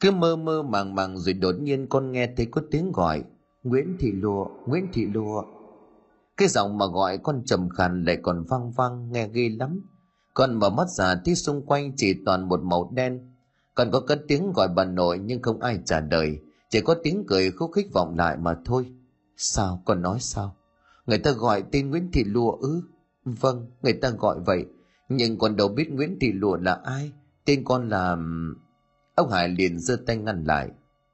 [0.00, 3.24] Cứ mơ mơ màng màng rồi đột nhiên con nghe thấy có tiếng gọi.
[3.62, 5.42] Nguyễn Thị Lụa, Nguyễn Thị Lụa.
[6.36, 9.80] Cái giọng mà gọi con trầm khàn lại còn vang vang, nghe ghê lắm.
[10.34, 13.32] Con mở mắt ra thấy xung quanh chỉ toàn một màu đen.
[13.74, 16.38] Còn có cất tiếng gọi bà nội nhưng không ai trả lời.
[16.70, 18.92] Chỉ có tiếng cười khúc khích vọng lại mà thôi.
[19.36, 19.82] Sao?
[19.84, 20.56] Con nói sao?
[21.06, 22.82] Người ta gọi tên nguyễn thị lụa ư?
[23.24, 24.64] Vâng người ta gọi vậy.
[25.08, 27.12] Nhưng con đâu biết nguyễn thị lụa là ai?
[27.44, 28.16] Tên con là
[29.14, 30.70] ông hải liền giơ tay ngăn lại.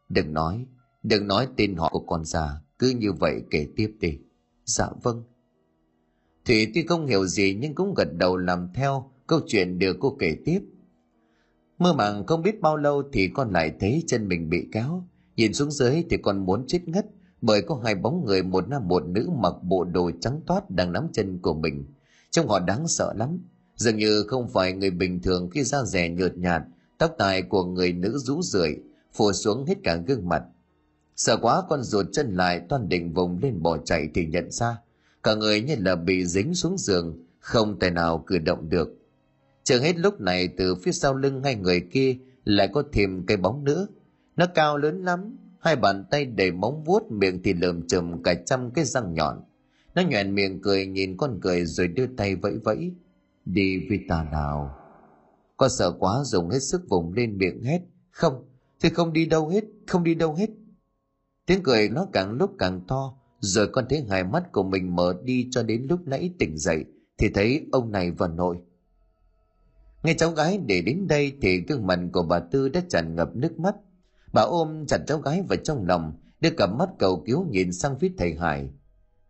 [0.08, 0.66] Đừng nói
[1.02, 2.60] đừng nói tên họ của con già.
[2.78, 4.18] Cứ như vậy kể tiếp đi
[4.68, 5.22] dạ vâng
[6.44, 10.16] thủy tuy không hiểu gì nhưng cũng gật đầu làm theo câu chuyện được cô
[10.20, 10.60] kể tiếp
[11.78, 15.04] Mơ màng không biết bao lâu thì con lại thấy chân mình bị kéo.
[15.36, 17.06] Nhìn xuống dưới thì con muốn chết ngất
[17.40, 20.92] bởi có hai bóng người một nam một nữ mặc bộ đồ trắng toát đang
[20.92, 21.84] nắm chân của mình.
[22.30, 23.38] Trông họ đáng sợ lắm.
[23.74, 26.62] Dường như không phải người bình thường khi da rẻ nhợt nhạt,
[26.98, 28.76] tóc tài của người nữ rũ rượi,
[29.12, 30.42] phủ xuống hết cả gương mặt.
[31.18, 34.76] Sợ quá con ruột chân lại toàn định vùng lên bỏ chạy thì nhận ra.
[35.22, 38.98] Cả người như là bị dính xuống giường, không tài nào cử động được
[39.68, 43.36] Chờ hết lúc này từ phía sau lưng ngay người kia lại có thêm cây
[43.36, 43.86] bóng nữa.
[44.36, 48.34] Nó cao lớn lắm, hai bàn tay đầy móng vuốt miệng thì lượm chùm cả
[48.46, 49.40] trăm cái răng nhọn.
[49.94, 52.92] Nó nhoẻn miệng cười nhìn con cười rồi đưa tay vẫy vẫy.
[53.44, 54.74] Đi với ta nào.
[55.56, 57.80] Con sợ quá dùng hết sức vùng lên miệng hét.
[58.10, 58.44] Không,
[58.80, 60.50] thì không đi đâu hết, không đi đâu hết.
[61.48, 65.14] Tiếng cười nó càng lúc càng to, rồi con thấy hai mắt của mình mở
[65.22, 66.84] đi cho đến lúc nãy tỉnh dậy,
[67.18, 68.56] thì thấy ông này và nội.
[70.02, 73.36] Nghe cháu gái để đến đây thì gương mặt của bà Tư đã tràn ngập
[73.36, 73.74] nước mắt.
[74.32, 77.98] Bà ôm chặt cháu gái vào trong lòng, đưa cặp mắt cầu cứu nhìn sang
[77.98, 78.70] phía thầy Hải.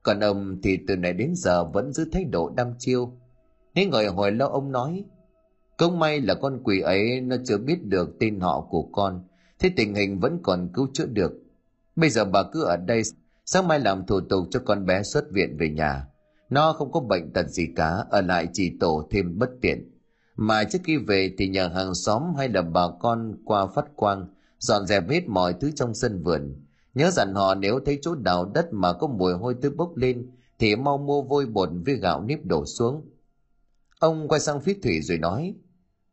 [0.03, 3.13] Còn ông thì từ nãy đến giờ vẫn giữ thái độ đăm chiêu.
[3.75, 5.05] Nên ngồi hồi lâu ông nói,
[5.77, 9.25] công may là con quỷ ấy nó chưa biết được tên họ của con,
[9.59, 11.33] thế tình hình vẫn còn cứu chữa được.
[11.99, 13.03] Bây giờ bà cứ ở đây,
[13.45, 16.07] sáng mai làm thủ tục cho con bé xuất viện về nhà.
[16.51, 19.91] Nó không có bệnh tật gì cả, ở lại chỉ tổ thêm bất tiện.
[20.37, 24.27] Mà trước khi về thì nhờ hàng xóm hay là bà con qua phát quang,
[24.59, 26.55] dọn dẹp hết mọi thứ trong sân vườn.
[26.95, 30.31] Nhớ dặn họ nếu thấy chỗ đào đất mà có mùi hôi tươi bốc lên,
[30.59, 33.11] thì mau mua vôi bột với gạo nếp đổ xuống.
[33.99, 35.55] Ông quay sang phía Thủy rồi nói,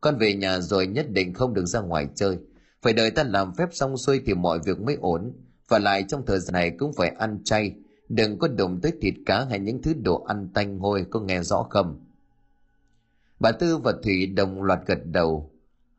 [0.01, 2.37] con về nhà rồi nhất định không được ra ngoài chơi.
[2.81, 5.33] Phải đợi ta làm phép xong xuôi thì mọi việc mới ổn.
[5.67, 7.75] Và lại trong thời gian này cũng phải ăn chay.
[8.10, 11.43] Đừng có đụng tới thịt cá hay những thứ đồ ăn tanh hôi có nghe
[11.43, 12.06] rõ không?
[13.39, 15.51] Bà Tư và Thủy đồng loạt gật đầu.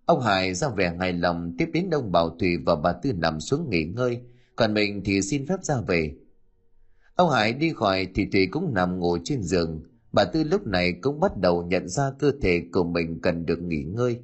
[0.04, 3.40] Ông Hải ra vẻ hài lòng tiếp đến đông Bảo Thủy và bà Tư nằm
[3.40, 4.20] xuống nghỉ ngơi,
[4.56, 6.14] còn mình thì xin phép ra về.
[7.14, 10.92] Ông Hải đi khỏi thì Thủy cũng nằm ngồi trên giường, bà Tư lúc này
[11.02, 14.18] cũng bắt đầu nhận ra cơ thể của mình cần được nghỉ ngơi.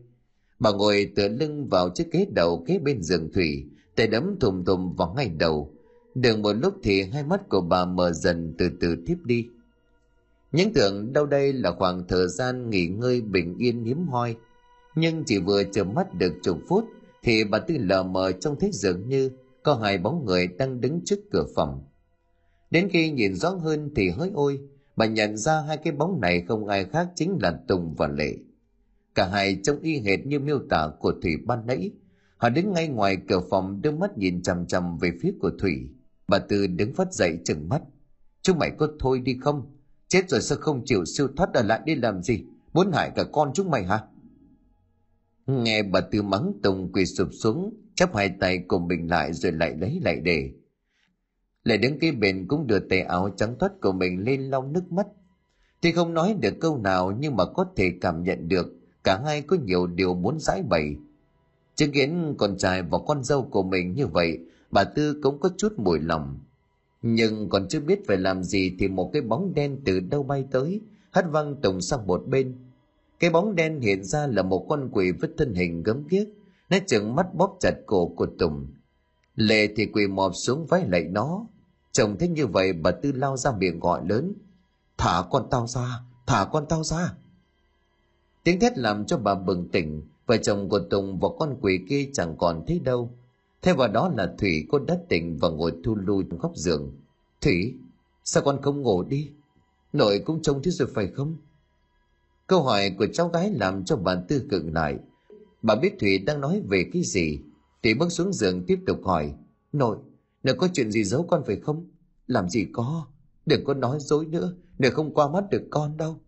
[0.58, 3.64] Bà ngồi tựa lưng vào chiếc ghế đầu kế bên giường Thủy,
[3.96, 5.70] tay đấm thùm thùm vào ngay đầu.
[6.14, 9.48] Được một lúc thì hai mắt của bà mở dần từ từ thiếp đi.
[10.52, 14.36] Những tưởng đâu đây là khoảng thời gian nghỉ ngơi bình yên hiếm hoi.
[14.94, 16.84] Nhưng chỉ vừa chợp mắt được chục phút
[17.22, 19.30] thì bà Tư lờ mờ trông thấy dường như
[19.62, 21.84] có hai bóng người đang đứng trước cửa phòng.
[22.70, 24.60] Đến khi nhìn rõ hơn thì hỡi ôi,
[24.96, 28.36] bà nhận ra hai cái bóng này không ai khác chính là Tùng và Lệ.
[29.14, 31.90] Cả hai trông y hệt như miêu tả của Thủy ban nãy.
[32.42, 35.88] Họ đứng ngay ngoài cửa phòng đưa mắt nhìn chằm chằm về phía của Thủy.
[36.28, 37.82] Bà Tư đứng phát dậy chừng mắt.
[38.42, 39.76] Chúng mày có thôi đi không?
[40.08, 42.44] Chết rồi sao không chịu siêu thoát ở lại đi làm gì?
[42.72, 44.00] Muốn hại cả con chúng mày hả?
[45.46, 49.52] Nghe bà Tư mắng Tùng quỳ sụp xuống, chắp hai tay cùng mình lại rồi
[49.52, 50.50] lại lấy lại để.
[51.64, 54.92] Lại đứng kia bên cũng đưa tay áo trắng thoát của mình lên lau nước
[54.92, 55.06] mắt.
[55.82, 58.66] Thì không nói được câu nào nhưng mà có thể cảm nhận được
[59.04, 60.96] cả hai có nhiều điều muốn giải bày.
[61.82, 64.38] Chứng kiến con trai và con dâu của mình như vậy,
[64.70, 66.38] bà Tư cũng có chút mùi lòng.
[67.02, 70.44] Nhưng còn chưa biết phải làm gì thì một cái bóng đen từ đâu bay
[70.50, 72.54] tới, hất văng Tùng sang một bên.
[73.20, 76.28] Cái bóng đen hiện ra là một con quỷ với thân hình gấm ghiếc,
[76.70, 78.66] nó chừng mắt bóp chặt cổ của Tùng.
[79.36, 81.46] Lệ thì quỳ mọp xuống vái lạy nó.
[81.92, 84.32] Chồng thấy như vậy bà Tư lao ra miệng gọi lớn.
[84.98, 87.14] Thả con tao ra, thả con tao ra.
[88.44, 92.10] Tiếng thét làm cho bà bừng tỉnh, vợ chồng của Tùng và con quỷ kia
[92.12, 93.10] chẳng còn thấy đâu.
[93.62, 96.92] Thay vào đó là Thủy cô đất tỉnh và ngồi thu lui trong góc giường.
[97.40, 97.74] Thủy,
[98.24, 99.30] sao con không ngủ đi?
[99.92, 101.36] Nội cũng trông thế rồi phải không?
[102.46, 104.98] Câu hỏi của cháu gái làm cho bà Tư cựng lại.
[105.62, 107.38] Bà biết Thủy đang nói về cái gì.
[107.82, 109.34] Thủy bước xuống giường tiếp tục hỏi.
[109.72, 109.98] Nội,
[110.42, 111.86] nội có chuyện gì giấu con phải không?
[112.26, 113.06] Làm gì có,
[113.46, 116.20] đừng có nói dối nữa, để không qua mắt được con đâu.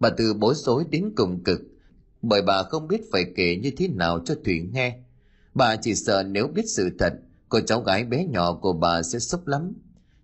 [0.00, 1.60] Bà Tư bối rối đến cùng cực,
[2.22, 4.98] bởi bà không biết phải kể như thế nào cho Thủy nghe.
[5.54, 7.12] Bà chỉ sợ nếu biết sự thật,
[7.48, 9.72] cô cháu gái bé nhỏ của bà sẽ sốc lắm.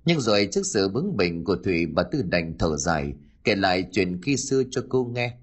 [0.04, 3.12] Nhưng rồi trước sự bướng bỉnh của Thủy bà Tư đành thở dài,
[3.44, 5.37] kể lại chuyện khi xưa cho cô nghe.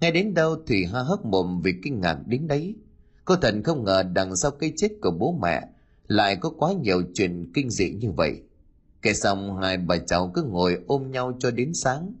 [0.00, 2.74] Nghe đến đâu Thủy ha hốc mồm vì kinh ngạc đến đấy.
[3.24, 5.62] Cô thần không ngờ đằng sau cái chết của bố mẹ
[6.08, 8.40] lại có quá nhiều chuyện kinh dị như vậy.
[9.02, 12.12] Kể xong hai bà cháu cứ ngồi ôm nhau cho đến sáng.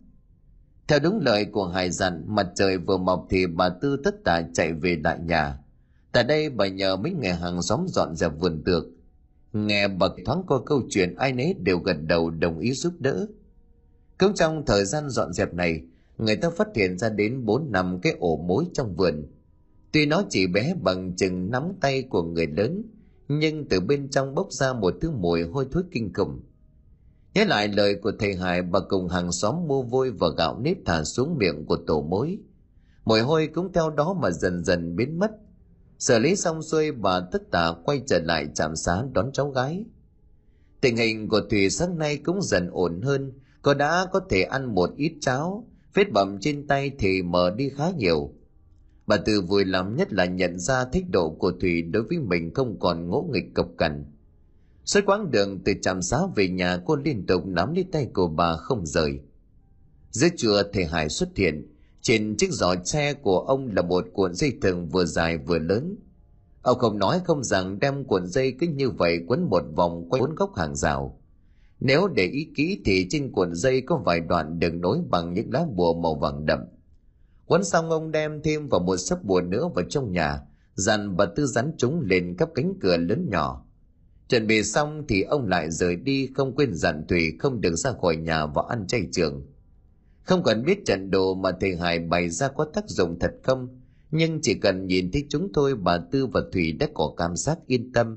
[0.88, 4.42] Theo đúng lời của Hải dặn, mặt trời vừa mọc thì bà Tư tất tả
[4.54, 5.58] chạy về đại nhà.
[6.12, 8.84] Tại đây bà nhờ mấy người hàng xóm dọn dẹp vườn tược.
[9.52, 13.26] Nghe bậc thoáng qua câu chuyện ai nấy đều gật đầu đồng ý giúp đỡ.
[14.18, 15.80] Cũng trong thời gian dọn dẹp này,
[16.18, 19.26] người ta phát hiện ra đến bốn năm cái ổ mối trong vườn.
[19.92, 22.82] Tuy nó chỉ bé bằng chừng nắm tay của người lớn,
[23.28, 26.40] nhưng từ bên trong bốc ra một thứ mùi hôi thối kinh khủng.
[27.36, 30.76] Nhớ lại lời của thầy Hải bà cùng hàng xóm mua vôi và gạo nếp
[30.86, 32.38] thả xuống miệng của tổ mối.
[33.04, 35.30] Mùi hôi cũng theo đó mà dần dần biến mất.
[35.98, 39.84] Xử lý xong xuôi bà tất tả quay trở lại trạm xá đón cháu gái.
[40.80, 44.74] Tình hình của Thùy sáng nay cũng dần ổn hơn, cô đã có thể ăn
[44.74, 48.34] một ít cháo, vết bầm trên tay thì mở đi khá nhiều.
[49.06, 52.54] Bà Từ vui lắm nhất là nhận ra thích độ của Thủy đối với mình
[52.54, 54.04] không còn ngỗ nghịch cộc cằn.
[54.86, 58.28] Suốt quãng đường từ trạm xá về nhà cô liên tục nắm lấy tay của
[58.28, 59.20] bà không rời.
[60.10, 61.72] Giữa trưa thầy Hải xuất hiện,
[62.02, 65.96] trên chiếc giỏ tre của ông là một cuộn dây thừng vừa dài vừa lớn.
[66.62, 70.22] Ông không nói không rằng đem cuộn dây cứ như vậy quấn một vòng quanh
[70.22, 71.20] bốn góc hàng rào.
[71.80, 75.52] Nếu để ý kỹ thì trên cuộn dây có vài đoạn được nối bằng những
[75.52, 76.60] lá bùa màu vàng đậm.
[77.46, 80.40] Quấn xong ông đem thêm vào một sấp bùa nữa vào trong nhà
[80.74, 83.65] dàn bà tư rắn chúng lên các cánh cửa lớn nhỏ
[84.28, 87.92] chuẩn bị xong thì ông lại rời đi, không quên dặn thủy không được ra
[87.92, 89.46] khỏi nhà và ăn chay trường.
[90.22, 93.80] Không cần biết trận đồ mà thầy hải bày ra có tác dụng thật không,
[94.10, 97.58] nhưng chỉ cần nhìn thấy chúng tôi bà tư và thủy đã có cảm giác
[97.66, 98.16] yên tâm.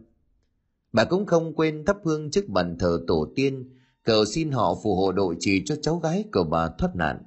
[0.93, 3.69] Bà cũng không quên thắp hương trước bàn thờ tổ tiên,
[4.04, 7.17] cầu xin họ phù hộ độ trì cho cháu gái của bà thoát nạn.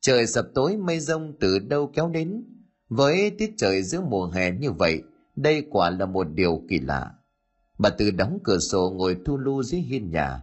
[0.00, 2.44] Trời sập tối, mây rông từ đâu kéo đến?
[2.88, 5.02] Với tiết trời giữa mùa hè như vậy,
[5.36, 7.10] đây quả là một điều kỳ lạ
[7.82, 10.42] bà tư đóng cửa sổ ngồi thu lu dưới hiên nhà.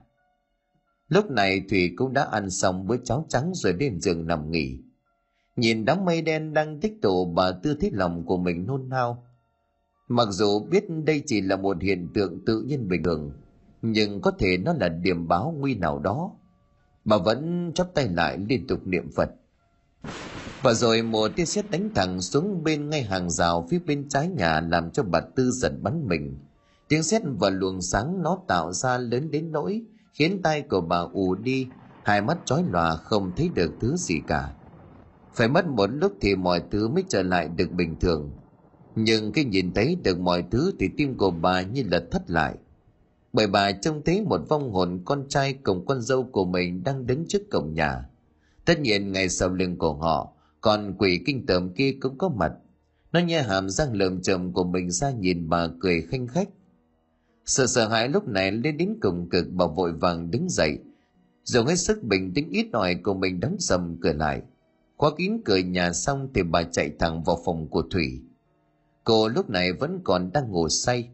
[1.08, 4.80] Lúc này thủy cũng đã ăn xong bữa cháo trắng rồi lên giường nằm nghỉ.
[5.56, 9.24] Nhìn đám mây đen đang tích tụ, bà tư thấy lòng của mình nôn nao.
[10.08, 13.32] Mặc dù biết đây chỉ là một hiện tượng tự nhiên bình thường,
[13.82, 16.32] nhưng có thể nó là điểm báo nguy nào đó.
[17.06, 19.30] Bà vẫn chắp tay lại liên tục niệm phật.
[20.62, 24.28] Và rồi một tia sét đánh thẳng xuống bên ngay hàng rào phía bên trái
[24.28, 26.38] nhà làm cho bà tư giật bắn mình
[26.90, 29.82] tiếng sét và luồng sáng nó tạo ra lớn đến nỗi
[30.14, 31.68] khiến tay của bà ù đi.
[32.04, 34.54] Hai mắt chói lòa không thấy được thứ gì cả.
[35.34, 38.32] Phải mất một lúc thì mọi thứ mới trở lại được bình thường.
[38.96, 42.56] Nhưng khi nhìn thấy được mọi thứ thì tim của bà như là thất lại.
[43.34, 47.08] Bởi bà trông thấy một vong hồn con trai cùng con dâu của mình đang
[47.08, 48.06] đứng trước cổng nhà.
[48.66, 52.52] Tất nhiên ngay sau lưng của họ, còn quỷ kinh tởm kia cũng có mặt.
[53.12, 56.50] Nó nhe hàm răng lợm chầm của mình ra nhìn bà cười khanh khách
[57.50, 60.80] sợ sợ hãi lúc này lên đến cùng cực bà vội vàng đứng dậy.
[61.44, 64.42] Dùng hết sức bình tĩnh, ít ỏi của mình đóng sầm cửa lại.
[64.98, 68.22] Khóa kín cửa nhà xong thì bà chạy thẳng vào phòng của thủy.
[69.04, 71.10] Cô lúc này vẫn còn đang ngủ say.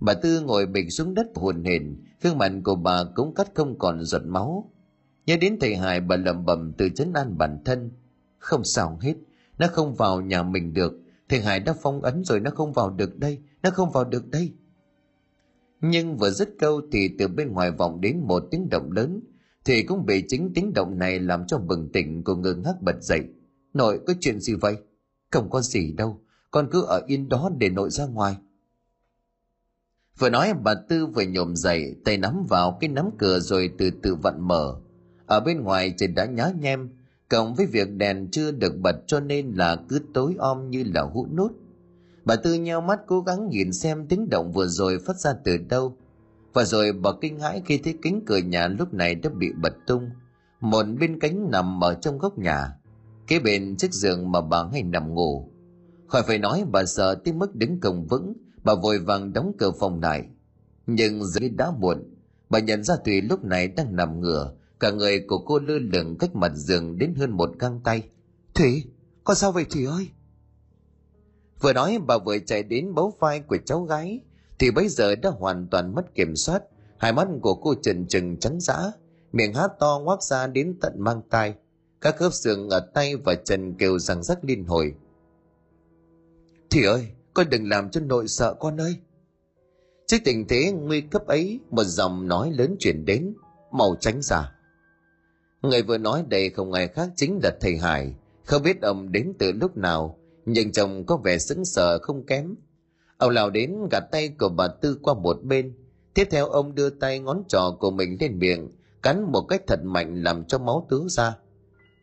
[0.00, 3.78] Bà tư ngồi bịch xuống đất hồn hển, gương mặt của bà cũng cắt không
[3.78, 4.70] còn giọt máu.
[5.26, 7.90] Nhớ đến thầy hải, bà lẩm bẩm từ chấn an bản thân.
[8.38, 9.14] Không sao hết,
[9.58, 10.92] nó không vào nhà mình được.
[11.28, 14.28] Thầy hải đã phong ấn rồi, nó không vào được đây, nó không vào được
[14.28, 14.52] đây
[15.80, 19.20] nhưng vừa dứt câu thì từ bên ngoài vọng đến một tiếng động lớn,
[19.64, 23.02] thì cũng bị chính tiếng động này làm cho bừng tỉnh cô ngơ ngác bật
[23.02, 23.22] dậy.
[23.74, 24.76] Nội, có chuyện gì vậy?
[25.30, 28.36] Không có gì đâu, con cứ ở yên đó để nội ra ngoài.
[30.18, 33.90] Vừa nói, bà tư vừa nhổm dậy, tay nắm vào cái nắm cửa rồi từ
[34.02, 34.80] từ vặn mở.
[35.26, 36.88] Ở bên ngoài trời đã nhá nhem,
[37.28, 41.02] cộng với việc đèn chưa được bật cho nên là cứ tối om như là
[41.02, 41.52] hũ nút
[42.24, 45.56] bà tư nheo mắt cố gắng nhìn xem tiếng động vừa rồi phát ra từ
[45.56, 45.96] đâu.
[46.52, 49.72] Và rồi bà kinh hãi khi thấy kính cửa nhà lúc này đã bị bật
[49.86, 50.10] tung.
[50.60, 52.72] Một bên cánh nằm ở trong góc nhà,
[53.26, 55.50] kế bên chiếc giường mà bà hay nằm ngủ.
[56.06, 58.32] Khỏi phải nói bà sợ tới mức đứng cổng vững,
[58.64, 60.24] bà vội vàng đóng cửa phòng lại.
[60.86, 62.14] Nhưng giờ đã muộn,
[62.50, 66.16] bà nhận ra thùy lúc này đang nằm ngửa, cả người của cô lơ lửng
[66.18, 68.02] cách mặt giường đến hơn một găng tay.
[68.54, 68.84] Thủy
[69.24, 70.08] con sao vậy thủy ơi?
[71.60, 74.20] Vừa nói bà vừa chạy đến bấu vai của cháu gái,
[74.58, 76.62] thì bây giờ đã hoàn toàn mất kiểm soát.
[76.98, 78.92] Hai mắt của cô trần trừng trắng dã,
[79.32, 81.54] miệng hát to ngoác ra đến tận mang tai.
[82.00, 84.94] Các khớp xương ở tay và chân kêu răng rắc liên hồi.
[86.70, 88.96] Thì ơi, con đừng làm cho nội sợ con ơi.
[90.06, 93.34] Trước tình thế nguy cấp ấy, một dòng nói lớn chuyển đến
[93.72, 94.52] màu tránh ra.
[95.62, 98.14] Người vừa nói đây không ai khác chính là thầy hải.
[98.44, 100.18] Không biết ông đến từ lúc nào
[100.48, 102.54] nhưng chồng có vẻ sững sờ không kém.
[103.18, 105.74] Ông lao đến gạt tay của bà tư qua một bên.
[106.14, 108.68] Tiếp theo ông đưa tay ngón trỏ của mình lên miệng,
[109.02, 111.36] cắn một cách thật mạnh làm cho máu tứ ra.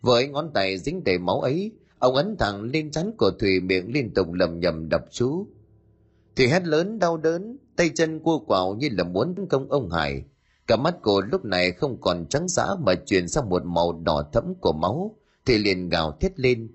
[0.01, 3.93] Với ngón tay dính đầy máu ấy, ông ấn thẳng lên chắn của thùy miệng
[3.93, 5.47] liên tục lầm nhầm đập chú.
[6.35, 9.89] Thùy hét lớn đau đớn, tay chân cua quào như là muốn tấn công ông
[9.89, 10.23] hải.
[10.67, 14.29] Cả mắt cô lúc này không còn trắng dã mà chuyển sang một màu đỏ
[14.33, 16.69] thẫm của máu, thì liền gào thét lên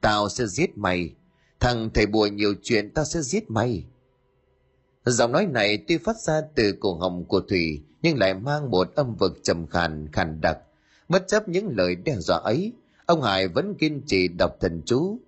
[0.00, 1.14] tao sẽ giết mày.
[1.60, 3.84] Thằng thầy bùa nhiều chuyện tao sẽ giết mày.
[5.04, 8.94] Giọng nói này tuy phát ra từ cổ họng của thủy, nhưng lại mang một
[8.94, 10.58] âm vực trầm khàn khàn đặc.
[11.08, 12.72] Bất chấp những lời đe dọa ấy,
[13.06, 15.18] ông hải vẫn kiên trì đọc thần chú.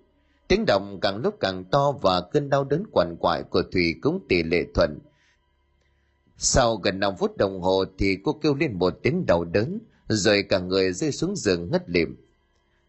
[0.47, 4.19] Tiếng động càng lúc càng to và cơn đau đớn quằn quại của thủy cũng
[4.29, 4.99] tỷ lệ thuận.
[6.37, 10.43] Sau gần 5 phút đồng hồ thì cô kêu lên một tiếng đau đớn, rồi
[10.43, 12.15] cả người rơi xuống giường ngất lịm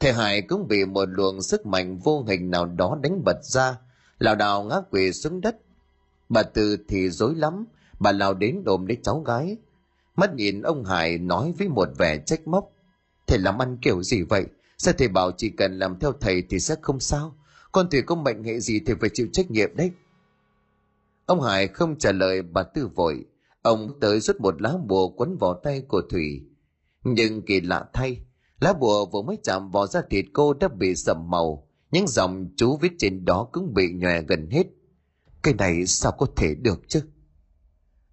[0.00, 3.78] thầy hải cũng bị một luồng sức mạnh vô hình nào đó đánh bật ra
[4.18, 5.56] lảo đảo ngã quỵ xuống đất
[6.28, 7.64] bà từ thì dối lắm
[7.98, 9.56] bà lao đến ôm lấy cháu gái
[10.16, 12.70] mắt nhìn ông hải nói với một vẻ trách móc
[13.26, 14.46] thầy làm ăn kiểu gì vậy
[14.78, 17.36] Sao thầy bảo chỉ cần làm theo thầy thì sẽ không sao?
[17.72, 19.90] Con Thủy có mệnh hệ gì thì phải chịu trách nhiệm đấy.
[21.26, 23.24] Ông Hải không trả lời bà Tư vội.
[23.62, 26.42] Ông tới rút một lá bùa quấn vào tay của Thủy.
[27.04, 28.20] Nhưng kỳ lạ thay,
[28.64, 31.68] lá bùa vừa mới chạm vào da thịt cô đã bị sầm màu.
[31.90, 34.66] Những dòng chú viết trên đó cũng bị nhòe gần hết.
[35.42, 37.00] Cái này sao có thể được chứ?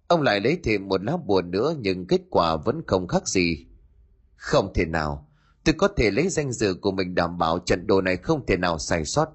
[0.08, 3.66] Ông lại lấy thêm một lá bùa nữa nhưng kết quả vẫn không khác gì.
[4.36, 5.28] Không thể nào,
[5.64, 8.56] tôi có thể lấy danh dự của mình đảm bảo trận đồ này không thể
[8.56, 9.28] nào sai sót.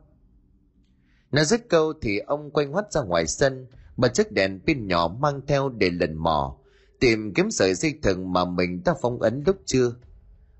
[1.31, 5.07] Nói dứt câu thì ông quay ngoắt ra ngoài sân, bật chiếc đèn pin nhỏ
[5.19, 6.57] mang theo để lần mò,
[6.99, 9.93] tìm kiếm sợi dây thừng mà mình đã phong ấn lúc chưa.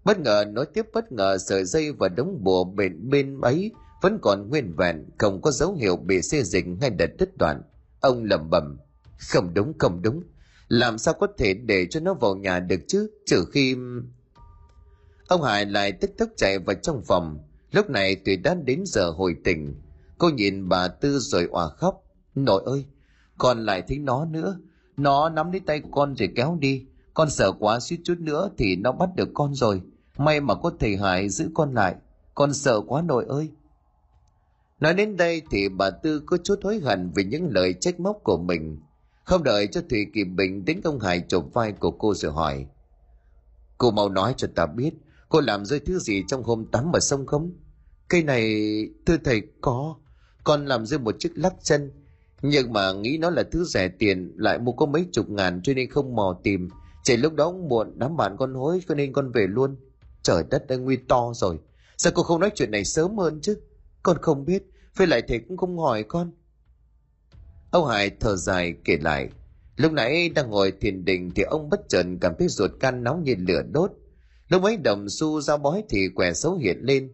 [0.07, 4.19] Bất ngờ nói tiếp bất ngờ sợi dây và đống bùa bên bên ấy vẫn
[4.21, 7.61] còn nguyên vẹn, không có dấu hiệu bị xê dịch hay đứt đứt đoạn.
[8.01, 8.77] Ông lẩm bẩm,
[9.17, 10.23] không đúng không đúng,
[10.67, 13.75] làm sao có thể để cho nó vào nhà được chứ, trừ khi...
[15.27, 17.39] Ông Hải lại tức tốc chạy vào trong phòng,
[17.71, 19.75] lúc này tuổi đã đến giờ hồi tỉnh,
[20.17, 22.03] Cô nhìn bà Tư rồi òa khóc.
[22.35, 22.85] Nội ơi,
[23.37, 24.59] con lại thấy nó nữa.
[24.97, 26.85] Nó nắm lấy tay con rồi kéo đi.
[27.13, 29.81] Con sợ quá suýt chút nữa thì nó bắt được con rồi.
[30.17, 31.95] May mà có thầy Hải giữ con lại.
[32.35, 33.51] Con sợ quá nội ơi.
[34.79, 38.17] Nói đến đây thì bà Tư có chút hối hận vì những lời trách móc
[38.23, 38.79] của mình.
[39.23, 42.65] Không đợi cho Thủy kịp bình đến ông Hải chộp vai của cô rồi hỏi.
[43.77, 44.91] Cô mau nói cho ta biết,
[45.29, 47.51] cô làm rơi thứ gì trong hôm tắm ở sông không?
[48.07, 48.43] Cây này,
[49.05, 49.95] thưa thầy, có
[50.47, 51.91] con làm rơi một chiếc lắc chân
[52.41, 55.73] nhưng mà nghĩ nó là thứ rẻ tiền lại mua có mấy chục ngàn cho
[55.73, 56.69] nên không mò tìm
[57.03, 59.75] chỉ lúc đó muộn đám bạn con hối cho nên con về luôn
[60.27, 61.59] trời đất đã nguy to rồi.
[61.97, 63.59] Sao cô không nói chuyện này sớm hơn chứ?
[64.03, 64.63] Con không biết
[64.95, 66.31] với lại thầy cũng không hỏi con.
[67.71, 69.29] Ông hải thở dài kể lại.
[69.75, 73.23] Lúc nãy đang ngồi thiền định thì ông bất chợt cảm thấy ruột gan nóng
[73.23, 73.91] như lửa đốt.
[74.49, 77.13] Lúc ấy đồng xu ra bói thì quẻ xấu hiện lên.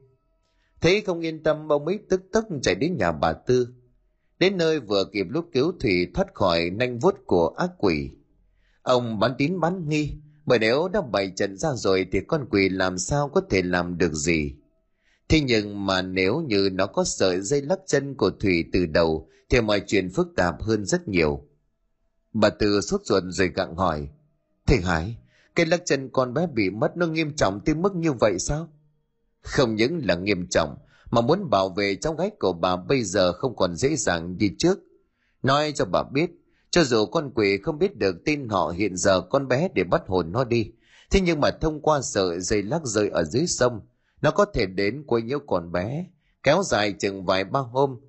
[0.81, 3.67] Thấy không yên tâm ông ấy tức tức chạy đến nhà bà Tư.
[4.39, 8.11] Đến nơi vừa kịp lúc cứu Thủy thoát khỏi nanh vuốt của ác quỷ.
[8.81, 10.13] Ông bán tín bán nghi,
[10.45, 13.97] bởi nếu đã bày trận ra rồi thì con quỷ làm sao có thể làm
[13.97, 14.53] được gì.
[15.29, 19.29] Thế nhưng mà nếu như nó có sợi dây lắc chân của Thủy từ đầu
[19.49, 21.47] thì mọi chuyện phức tạp hơn rất nhiều.
[22.33, 24.07] Bà Tư sốt ruột rồi gặng hỏi.
[24.65, 25.17] Thầy Hải,
[25.55, 28.69] cái lắc chân con bé bị mất nó nghiêm trọng tới mức như vậy sao?
[29.41, 30.77] Không những là nghiêm trọng,
[31.11, 34.49] mà muốn bảo vệ cháu gái của bà bây giờ không còn dễ dàng như
[34.57, 34.79] trước.
[35.43, 36.29] Nói cho bà biết,
[36.73, 40.01] cho dù con quỷ không biết được tin họ hiện giờ con bé để bắt
[40.07, 40.71] hồn nó đi,
[41.11, 43.81] thế nhưng mà thông qua sợi dây lắc rơi ở dưới sông,
[44.21, 46.05] nó có thể đến quấy nhiễu con bé,
[46.43, 47.99] kéo dài chừng vài ba hôm.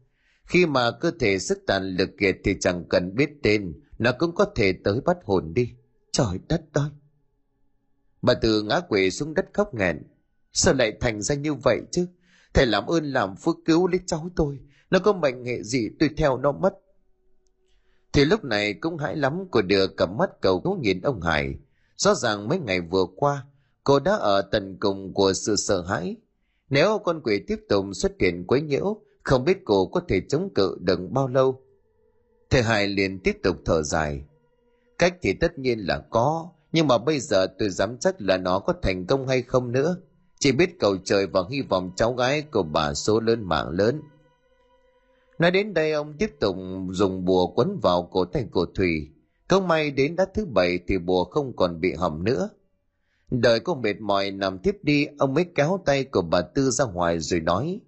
[0.44, 4.34] Khi mà cơ thể sức tàn lực kiệt thì chẳng cần biết tên, nó cũng
[4.34, 5.70] có thể tới bắt hồn đi.
[6.12, 6.88] Trời đất ơi!
[8.22, 10.02] Bà từ ngã quỷ xuống đất khóc nghẹn,
[10.52, 12.06] Sao lại thành ra như vậy chứ?
[12.54, 14.58] Thầy làm ơn làm phước cứu lấy cháu tôi.
[14.90, 16.74] Nó có mệnh nghệ gì tôi theo nó mất.
[18.14, 21.54] Thì lúc này cũng hãi lắm cô đưa cầm mắt cầu cứu nhìn ông Hải.
[21.96, 23.44] Rõ ràng mấy ngày vừa qua,
[23.84, 26.16] cô đã ở tận cùng của sự sợ hãi.
[26.70, 30.48] Nếu con quỷ tiếp tục xuất hiện quấy nhiễu, không biết cô có thể chống
[30.54, 31.60] cự được bao lâu.
[32.50, 34.24] Thầy Hải liền tiếp tục thở dài.
[34.98, 38.58] Cách thì tất nhiên là có, nhưng mà bây giờ tôi dám chắc là nó
[38.58, 39.96] có thành công hay không nữa
[40.38, 44.00] chỉ biết cầu trời và hy vọng cháu gái của bà số lớn mạng lớn
[45.38, 46.56] nói đến đây ông tiếp tục
[46.90, 49.08] dùng bùa quấn vào cổ tay của thủy
[49.48, 52.48] không may đến đã thứ bảy thì bùa không còn bị hỏng nữa.
[53.30, 56.84] Đợi cô mệt mỏi nằm tiếp đi ông mới kéo tay của bà tư ra
[56.84, 57.80] ngoài rồi nói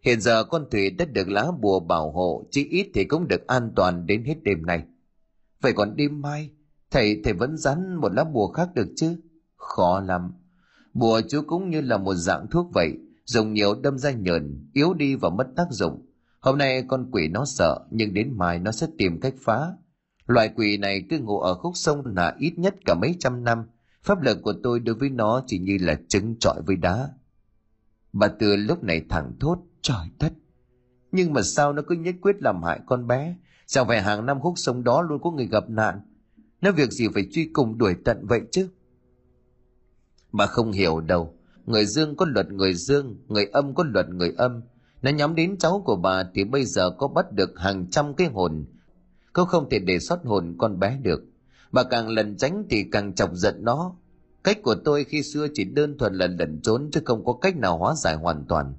[0.00, 3.46] hiện giờ con thủy đã được lá bùa bảo hộ chỉ ít thì cũng được
[3.46, 4.84] an toàn đến hết đêm này
[5.60, 6.50] vậy còn đêm mai
[6.92, 9.16] thầy thầy vẫn rắn một lá bùa khác được chứ?
[9.56, 10.32] Khó lắm.
[10.94, 12.92] Bùa chú cũng như là một dạng thuốc vậy,
[13.24, 16.06] dùng nhiều đâm ra nhờn, yếu đi và mất tác dụng.
[16.42, 19.72] Hôm nay con quỷ nó sợ, nhưng đến mai nó sẽ tìm cách phá.
[20.26, 23.64] Loại quỷ này cứ ngủ ở khúc sông là ít nhất cả mấy trăm năm.
[24.02, 27.08] Pháp lực của tôi đối với nó chỉ như là trứng trọi với đá.
[28.12, 30.32] Bà Tư lúc này thẳng thốt, trời đất.
[31.12, 33.36] Nhưng mà sao nó cứ nhất quyết làm hại con bé?
[33.66, 36.00] Chẳng phải hàng năm khúc sông đó luôn có người gặp nạn.
[36.60, 38.68] Nó việc gì phải truy cùng đuổi tận vậy chứ?
[40.32, 41.34] Bà không hiểu đâu.
[41.66, 44.60] Người dương có luật người dương, người âm có luật người âm.
[45.02, 48.26] Nó nhắm đến cháu của bà thì bây giờ có bắt được hàng trăm cái
[48.26, 48.64] hồn.
[49.32, 51.22] Cô không thể để sót hồn con bé được.
[51.72, 53.94] Bà càng lần tránh thì càng chọc giận nó.
[54.44, 57.56] Cách của tôi khi xưa chỉ đơn thuần là lẩn trốn chứ không có cách
[57.56, 58.74] nào hóa giải hoàn toàn.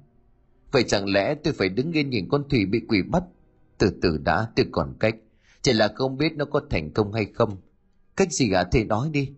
[0.72, 3.22] Vậy chẳng lẽ tôi phải đứng yên nhìn con Thủy bị quỷ bắt?
[3.78, 5.14] Từ từ đã, tôi còn cách.
[5.62, 7.56] Chỉ là không biết nó có thành công hay không.
[8.16, 9.30] Cách gì gã thầy nói đi.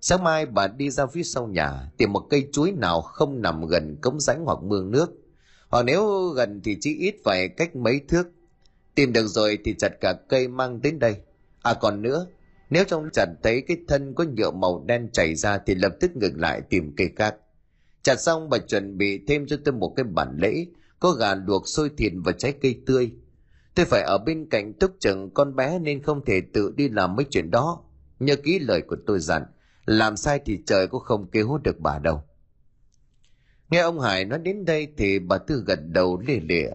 [0.00, 3.66] Sáng mai bà đi ra phía sau nhà tìm một cây chuối nào không nằm
[3.66, 5.23] gần cống rãnh hoặc mương nước.
[5.74, 8.28] Hoặc nếu gần thì chỉ ít phải cách mấy thước.
[8.94, 11.16] Tìm được rồi thì chặt cả cây mang đến đây.
[11.62, 12.26] À còn nữa,
[12.70, 16.16] nếu trong chặt thấy cái thân có nhựa màu đen chảy ra thì lập tức
[16.16, 17.36] ngừng lại tìm cây khác.
[18.02, 20.66] Chặt xong bà chuẩn bị thêm cho tôi một cái bản lễ,
[21.00, 23.12] có gà luộc sôi thịt và trái cây tươi.
[23.74, 27.16] Tôi phải ở bên cạnh túc chừng con bé nên không thể tự đi làm
[27.16, 27.82] mấy chuyện đó.
[28.20, 29.42] Nhớ kỹ lời của tôi dặn,
[29.86, 32.22] làm sai thì trời cũng không kêu hút được bà đâu.
[33.74, 36.70] Nghe ông Hải nói đến đây thì bà Tư gật đầu lìa lịa.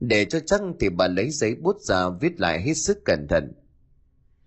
[0.00, 3.52] Để cho chắc thì bà lấy giấy bút ra viết lại hết sức cẩn thận.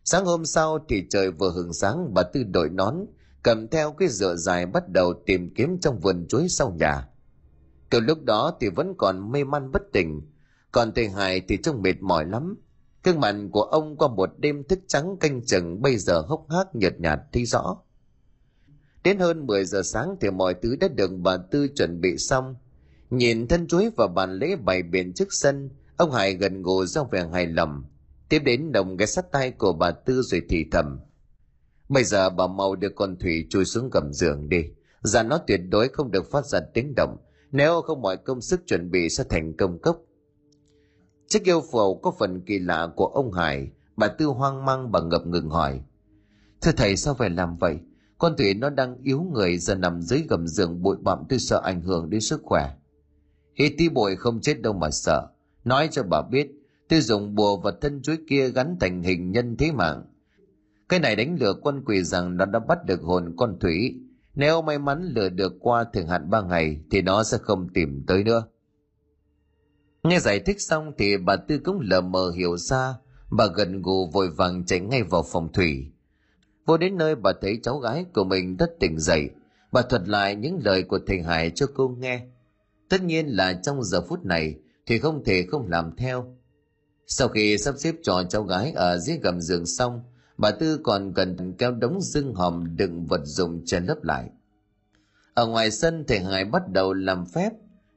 [0.04, 2.96] Sáng hôm sau thì trời vừa hừng sáng bà Tư đội nón,
[3.44, 7.08] cầm theo cái dựa dài bắt đầu tìm kiếm trong vườn chuối sau nhà.
[7.90, 10.22] Từ lúc đó thì vẫn còn mê man bất tỉnh,
[10.72, 12.56] còn thầy Hải thì trông mệt mỏi lắm.
[13.04, 16.76] Cương mặt của ông qua một đêm thức trắng canh chừng bây giờ hốc hác
[16.76, 17.78] nhợt nhạt thấy rõ.
[19.04, 22.56] Đến hơn 10 giờ sáng thì mọi thứ đã được bà Tư chuẩn bị xong.
[23.10, 27.04] Nhìn thân chuối và bàn lễ bày biện trước sân, ông Hải gần gù do
[27.04, 27.84] vẻ hài lòng.
[28.30, 31.00] Tiếp đến đồng ghé sắt tay của bà Tư rồi thì thầm.
[31.90, 34.64] Bây giờ bà mau đưa con Thủy chui xuống gầm giường đi.
[35.04, 37.18] Dạ nó tuyệt đối không được phát ra tiếng động.
[37.52, 40.02] Nếu không mọi công sức chuẩn bị sẽ thành công cốc.
[41.28, 45.02] Chiếc yêu phầu có phần kỳ lạ của ông Hải, bà Tư hoang mang bà
[45.02, 45.82] ngập ngừng hỏi.
[46.62, 47.80] Thưa thầy sao phải làm vậy?
[48.20, 51.62] Con Thủy nó đang yếu người giờ nằm dưới gầm giường bụi bặm tôi sợ
[51.64, 52.72] ảnh hưởng đến sức khỏe.
[53.56, 55.28] Hít tí bụi không chết đâu mà sợ.
[55.64, 56.52] Nói cho bà biết,
[56.90, 60.06] tôi dùng bùa vật thân chuối kia gắn thành hình nhân thế mạng.
[60.90, 63.96] Cái này đánh lừa quân quỷ rằng nó đã bắt được hồn con Thủy.
[64.36, 68.04] Nếu may mắn lừa được qua thời hạn ba ngày thì nó sẽ không tìm
[68.08, 68.44] tới nữa.
[70.04, 72.96] Nghe giải thích xong thì bà Tư cũng lờ mờ hiểu ra,
[73.32, 75.92] bà gần gù vội vàng chạy ngay vào phòng Thủy.
[76.70, 79.30] Vô đến nơi bà thấy cháu gái của mình rất tỉnh dậy,
[79.72, 82.22] bà thuật lại những lời của thầy Hải cho cô nghe.
[82.90, 84.56] Tất nhiên là trong giờ phút này
[84.86, 86.38] thì không thể không làm theo.
[87.08, 90.02] Sau khi sắp xếp cho cháu gái ở dưới gầm giường xong,
[90.38, 94.30] bà Tư còn cần kéo đống dưng hòm đựng vật dụng che lấp lại.
[95.34, 97.50] Ở ngoài sân thầy Hải bắt đầu làm phép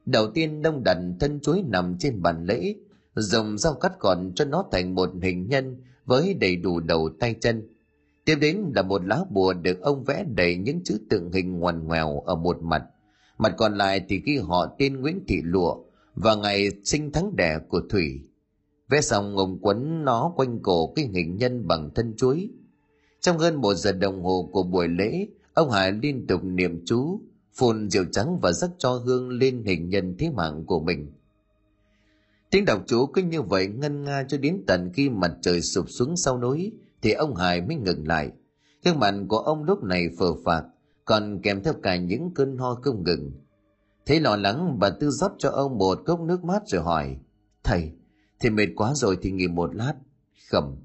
[0.05, 2.75] Đầu tiên đông đặt thân chuối nằm trên bàn lễ,
[3.15, 7.35] dùng dao cắt gọn cho nó thành một hình nhân với đầy đủ đầu tay
[7.41, 7.72] chân.
[8.25, 11.87] Tiếp đến là một lá bùa được ông vẽ đầy những chữ tượng hình ngoằn
[11.87, 12.83] ngoèo ở một mặt.
[13.37, 15.75] Mặt còn lại thì ghi họ tên Nguyễn Thị Lụa
[16.15, 18.21] và ngày sinh tháng đẻ của Thủy.
[18.89, 22.49] Vẽ xong ông quấn nó quanh cổ cái hình nhân bằng thân chuối.
[23.21, 27.21] Trong hơn một giờ đồng hồ của buổi lễ, ông Hải liên tục niệm chú,
[27.53, 31.11] phun rượu trắng và rắc cho hương lên hình nhân thế mạng của mình.
[32.49, 35.89] Tiếng đọc chú cứ như vậy ngân nga cho đến tận khi mặt trời sụp
[35.89, 36.71] xuống sau núi
[37.03, 38.31] thì ông Hải mới ngừng lại.
[38.85, 40.63] Gương mặt của ông lúc này phờ phạc,
[41.05, 43.31] còn kèm theo cả những cơn ho không ngừng.
[44.05, 47.17] Thấy lo lắng, bà Tư rót cho ông một cốc nước mát rồi hỏi,
[47.63, 47.91] Thầy,
[48.39, 49.93] thì mệt quá rồi thì nghỉ một lát.
[50.49, 50.75] Khẩm,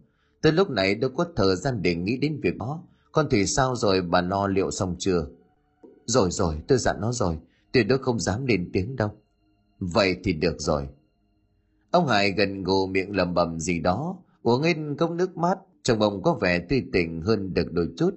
[0.42, 2.82] tới lúc này đâu có thời gian để nghĩ đến việc đó.
[3.12, 5.26] Con Thủy sao rồi bà lo liệu xong chưa?
[6.04, 7.38] Rồi rồi, tôi dặn nó rồi,
[7.72, 9.10] tuyệt đối không dám lên tiếng đâu.
[9.78, 10.88] Vậy thì được rồi.
[11.90, 15.58] Ông Hải gần gù miệng lầm bầm gì đó, uống hết cốc nước mát,
[15.89, 18.11] trong bồng có vẻ tươi tỉnh hơn được đôi chút.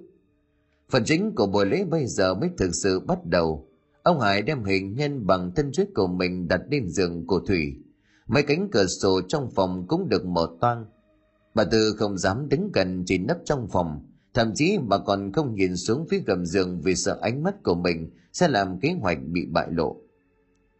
[0.90, 3.68] Phần chính của buổi lễ bây giờ mới thực sự bắt đầu.
[4.02, 7.74] Ông Hải đem hình nhân bằng thân huyết của mình đặt lên giường của Thủy.
[8.26, 10.86] Mấy cánh cửa sổ trong phòng cũng được mở toang.
[11.54, 15.54] Bà Tư không dám đứng gần chỉ nấp trong phòng, Thậm chí bà còn không
[15.54, 19.18] nhìn xuống phía gầm giường vì sợ ánh mắt của mình sẽ làm kế hoạch
[19.26, 19.96] bị bại lộ.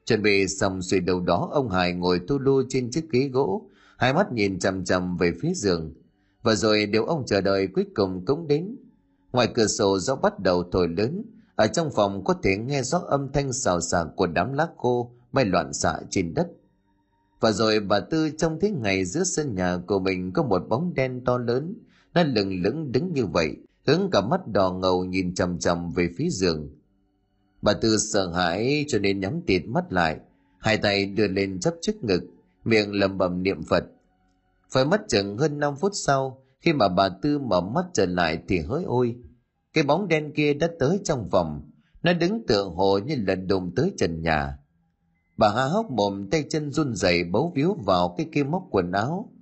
[0.07, 3.71] Chuẩn bị xong xuôi đầu đó ông Hải ngồi tu lu trên chiếc ghế gỗ,
[3.99, 5.93] hai mắt nhìn chằm chằm về phía giường.
[6.43, 8.77] Và rồi điều ông chờ đợi cuối cùng cũng đến.
[9.33, 11.25] Ngoài cửa sổ gió bắt đầu thổi lớn,
[11.55, 15.13] ở trong phòng có thể nghe rõ âm thanh xào xạc của đám lá khô
[15.33, 16.49] bay loạn xạ trên đất.
[17.41, 20.95] Và rồi bà Tư trong thế ngày giữa sân nhà của mình có một bóng
[20.95, 21.75] đen to lớn,
[22.15, 26.09] nó lừng lững đứng như vậy, hướng cả mắt đỏ ngầu nhìn chằm chằm về
[26.17, 26.71] phía giường.
[27.63, 30.17] Bà Tư sợ hãi cho nên nhắm tịt mắt lại,
[30.59, 32.23] hai tay đưa lên chấp trước ngực,
[32.65, 33.85] miệng lầm bầm niệm Phật.
[34.73, 38.39] Phải mất chừng hơn 5 phút sau, khi mà bà Tư mở mắt trở lại
[38.49, 39.17] thì hỡi ôi,
[39.73, 41.71] cái bóng đen kia đã tới trong vòng
[42.03, 44.59] nó đứng tựa hồ như là đụng tới trần nhà.
[45.37, 48.93] Bà há hốc mồm tay chân run rẩy bấu víu vào cái kia móc quần
[48.93, 49.33] áo,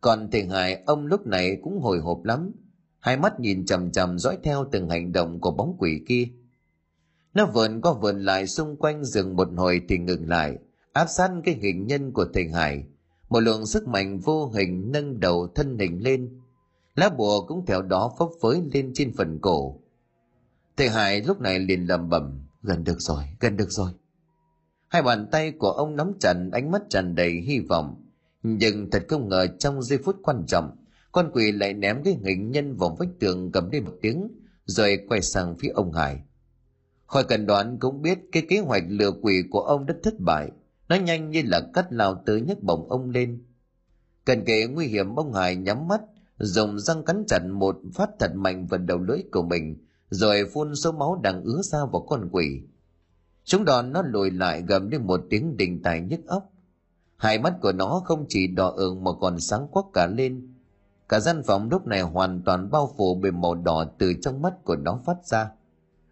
[0.00, 2.52] còn thầy Hải ông lúc này cũng hồi hộp lắm,
[2.98, 6.28] hai mắt nhìn chằm chằm dõi theo từng hành động của bóng quỷ kia.
[7.34, 10.58] Nó vườn qua vườn lại xung quanh rừng một hồi thì ngừng lại,
[10.92, 12.84] áp sát cái hình nhân của thầy Hải.
[13.30, 16.40] Một lượng sức mạnh vô hình nâng đầu thân hình lên.
[16.94, 19.80] Lá bùa cũng theo đó phấp phới lên trên phần cổ.
[20.76, 23.90] thầy hải lúc này liền lầm bầm gần được rồi, gần được rồi
[24.88, 28.04] hai bàn tay của ông nắm chặt, ánh mắt tràn đầy hy vọng
[28.42, 30.76] nhưng thật không ngờ trong giây phút quan trọng,
[31.12, 34.28] con quỷ lại ném cái hình nhân vào vách tường cầm lên một tiếng,
[34.64, 36.22] rồi quay sang phía ông hải
[37.10, 40.50] khỏi cần đoán cũng biết cái kế hoạch lừa quỷ của ông đã thất bại
[40.90, 43.44] nó nhanh như là cắt lao tới nhấc bổng ông lên.
[44.24, 46.00] Cần kể nguy hiểm, ông hải nhắm mắt,
[46.38, 49.76] dùng răng cắn chặt một phát thật mạnh vào đầu lưỡi của mình,
[50.10, 52.62] rồi phun số máu đang ứa ra vào con quỷ.
[53.44, 56.52] Chúng đòn nó lùi lại gầm lên một tiếng đình tài nhức óc.
[57.16, 60.54] Hai mắt của nó không chỉ đỏ ửng mà còn sáng quắc cả lên.
[61.08, 64.64] Cả gian phòng lúc này hoàn toàn bao phủ bởi màu đỏ từ trong mắt
[64.64, 65.50] của nó phát ra.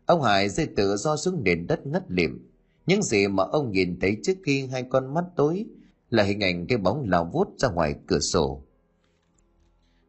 [0.07, 2.48] Ông hải rơi tự do xuống nền đất ngất lịm
[2.89, 5.67] những gì mà ông nhìn thấy trước khi hai con mắt tối
[6.11, 8.63] là hình ảnh cái bóng lao vút ra ngoài cửa sổ.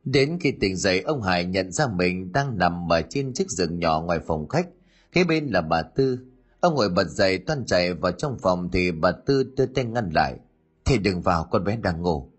[0.04, 3.80] Đến khi tỉnh dậy, ông hải nhận ra mình đang nằm ở trên chiếc giường
[3.80, 4.68] nhỏ ngoài phòng khách.
[5.12, 6.20] Kế bên là bà tư.
[6.60, 10.10] Ông ngồi bật dậy, toan chạy vào trong phòng thì bà tư đưa tay ngăn
[10.14, 10.38] lại.
[10.86, 12.32] Thì đừng vào, con bé đang ngủ.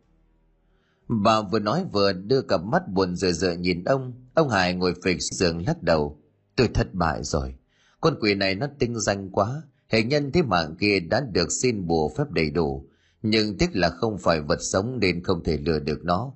[1.09, 4.12] Bà vừa nói vừa đưa cặp mắt buồn rười rượi nhìn ông.
[4.34, 6.18] Ông hải ngồi phịch giường lắc đầu.
[6.57, 7.55] Tôi thất bại rồi.
[8.01, 11.86] Con quỷ này nó tinh danh quá hệ nhân thế mạng kia đã được xin
[11.86, 12.88] bùa phép đầy đủ,
[13.22, 16.32] nhưng tiếc là không phải vật sống nên không thể lừa được nó.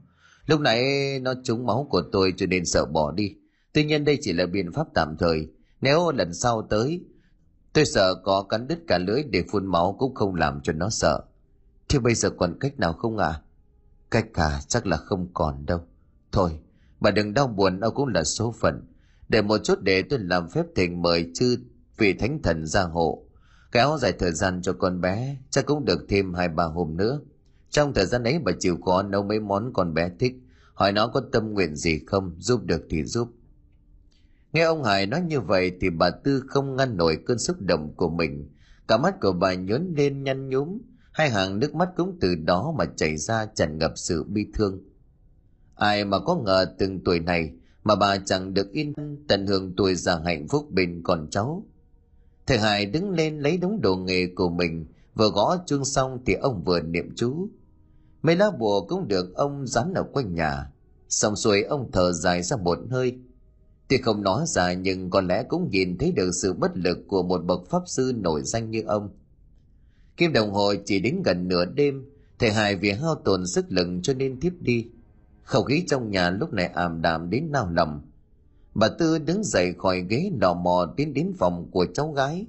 [0.47, 0.83] Lúc nãy
[1.21, 3.35] nó trúng máu của tôi cho nên sợ bỏ đi.
[3.73, 5.49] Tuy nhiên đây chỉ là biện pháp tạm thời.
[5.81, 7.05] Nếu lần sau tới,
[7.73, 10.91] tôi sợ có cắn đứt cả lưới để phun máu cũng không làm cho nó
[10.91, 11.21] sợ.
[11.89, 13.29] Thế bây giờ còn cách nào không ạ?
[13.29, 13.41] À?
[14.15, 15.81] cách cả chắc là không còn đâu.
[16.33, 16.51] Thôi,
[17.01, 18.87] bà đừng đau buồn đâu cũng là số phận.
[19.29, 21.57] Để một chút để tôi làm phép thỉnh mời chư
[21.99, 23.24] vị thánh thần gia hộ
[23.75, 27.21] kéo dài thời gian cho con bé, chắc cũng được thêm hai ba hôm nữa.
[27.71, 30.35] Trong thời gian ấy bà chịu khó nấu mấy món con bé thích,
[30.75, 33.29] hỏi nó có tâm nguyện gì không, giúp được thì giúp.
[34.53, 37.95] Nghe ông hải nói như vậy thì bà tư không ngăn nổi cơn xúc động
[37.97, 38.51] của mình.
[38.89, 40.79] Cả mắt của bà nhớn lên nhăn nhúm,
[41.13, 44.83] hai hàng nước mắt cũng từ đó mà chảy ra tràn ngập sự bi thương.
[45.75, 47.53] Ai mà có ngờ từng tuổi này
[47.85, 48.95] mà bà chẳng được yên
[49.29, 51.67] tận hưởng tuổi già hạnh phúc bên con cháu
[52.47, 56.35] thầy hải đứng lên lấy đống đồ nghề của mình, vừa gõ chuông xong thì
[56.35, 57.49] ông vừa niệm chú.
[58.23, 60.71] Mấy lá bùa cũng được ông dán ở quanh nhà.
[61.09, 63.19] Xong xuôi ông thở dài ra một hơi.
[63.89, 67.23] Tuy không nói ra nhưng có lẽ cũng nhìn thấy được sự bất lực của
[67.23, 69.09] một bậc pháp sư nổi danh như ông.
[70.17, 72.05] Kim đồng hồ chỉ đến gần nửa đêm,
[72.39, 74.89] thầy hải vì hao tổn sức lực cho nên thiếp đi.
[75.43, 78.01] Khẩu khí trong nhà lúc này ảm đạm đến nao lòng
[78.75, 82.47] bà tư đứng dậy khỏi ghế lò mò tiến đến phòng của cháu gái.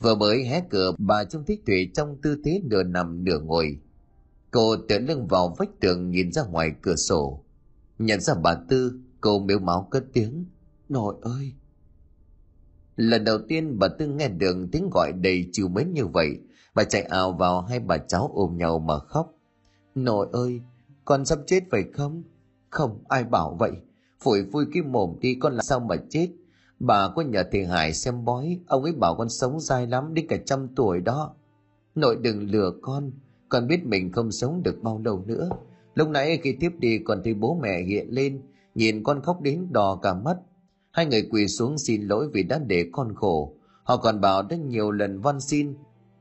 [0.00, 3.78] Vừa mới hé cửa, bà trông thấy thủy trong tư thế nửa nằm nửa ngồi.
[4.50, 7.44] Cô tựa lưng vào vách tường nhìn ra ngoài cửa sổ.
[7.98, 10.44] Nhận ra bà tư, cô miếu máu cất tiếng.
[10.88, 11.52] Nội ơi!
[12.96, 16.38] Lần đầu tiên bà tư nghe được tiếng gọi đầy chiều mến như vậy,
[16.74, 19.34] bà chạy ào vào hai bà cháu ôm nhau mà khóc.
[19.94, 20.60] Nội ơi!
[21.04, 22.22] Con sắp chết phải không?
[22.70, 23.72] Không ai bảo vậy
[24.20, 26.28] phổi vui cái mồm đi, con làm sao mà chết?
[26.78, 30.26] Bà có nhờ thầy hải xem bói, ông ấy bảo con sống dài lắm, đến
[30.28, 31.34] cả trăm tuổi đó.
[31.94, 33.10] Nội đừng lừa con
[33.48, 35.48] con biết mình không sống được bao lâu nữa.
[35.94, 38.42] Lúc nãy khi tiếp đi, còn thấy bố mẹ hiện lên,
[38.74, 40.36] nhìn con khóc đến đỏ cả mắt.
[40.90, 43.54] Hai người quỳ xuống xin lỗi vì đã để con khổ.
[43.82, 45.74] Họ còn bảo đã nhiều lần van xin,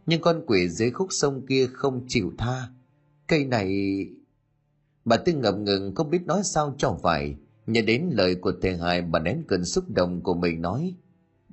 [0.05, 2.67] nhưng con quỷ dưới khúc sông kia không chịu tha.
[3.27, 3.97] Cây này
[5.05, 7.35] bà tư ngập ngừng, không biết nói sao cho phải
[7.67, 10.95] nhớ đến lời của thầy hai bà nén cơn xúc động của mình nói,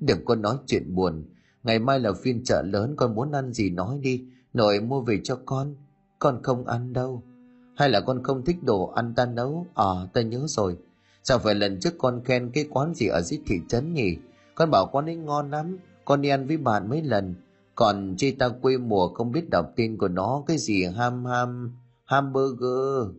[0.01, 1.25] đừng có nói chuyện buồn.
[1.63, 4.25] Ngày mai là phiên chợ lớn, con muốn ăn gì nói đi.
[4.53, 5.75] Nội mua về cho con
[6.25, 7.23] con không ăn đâu.
[7.77, 9.67] Hay là con không thích đồ ăn ta nấu?
[9.75, 10.77] À ta nhớ rồi.
[11.23, 14.17] Sao phải lần trước con khen cái quán gì ở dưới thị trấn nhỉ?
[14.55, 17.35] Con bảo quán ấy ngon lắm, con đi ăn với bạn mấy lần.
[17.75, 21.73] Còn chi ta quê mùa không biết đọc tin của nó cái gì ham ham,
[22.05, 23.15] hamburger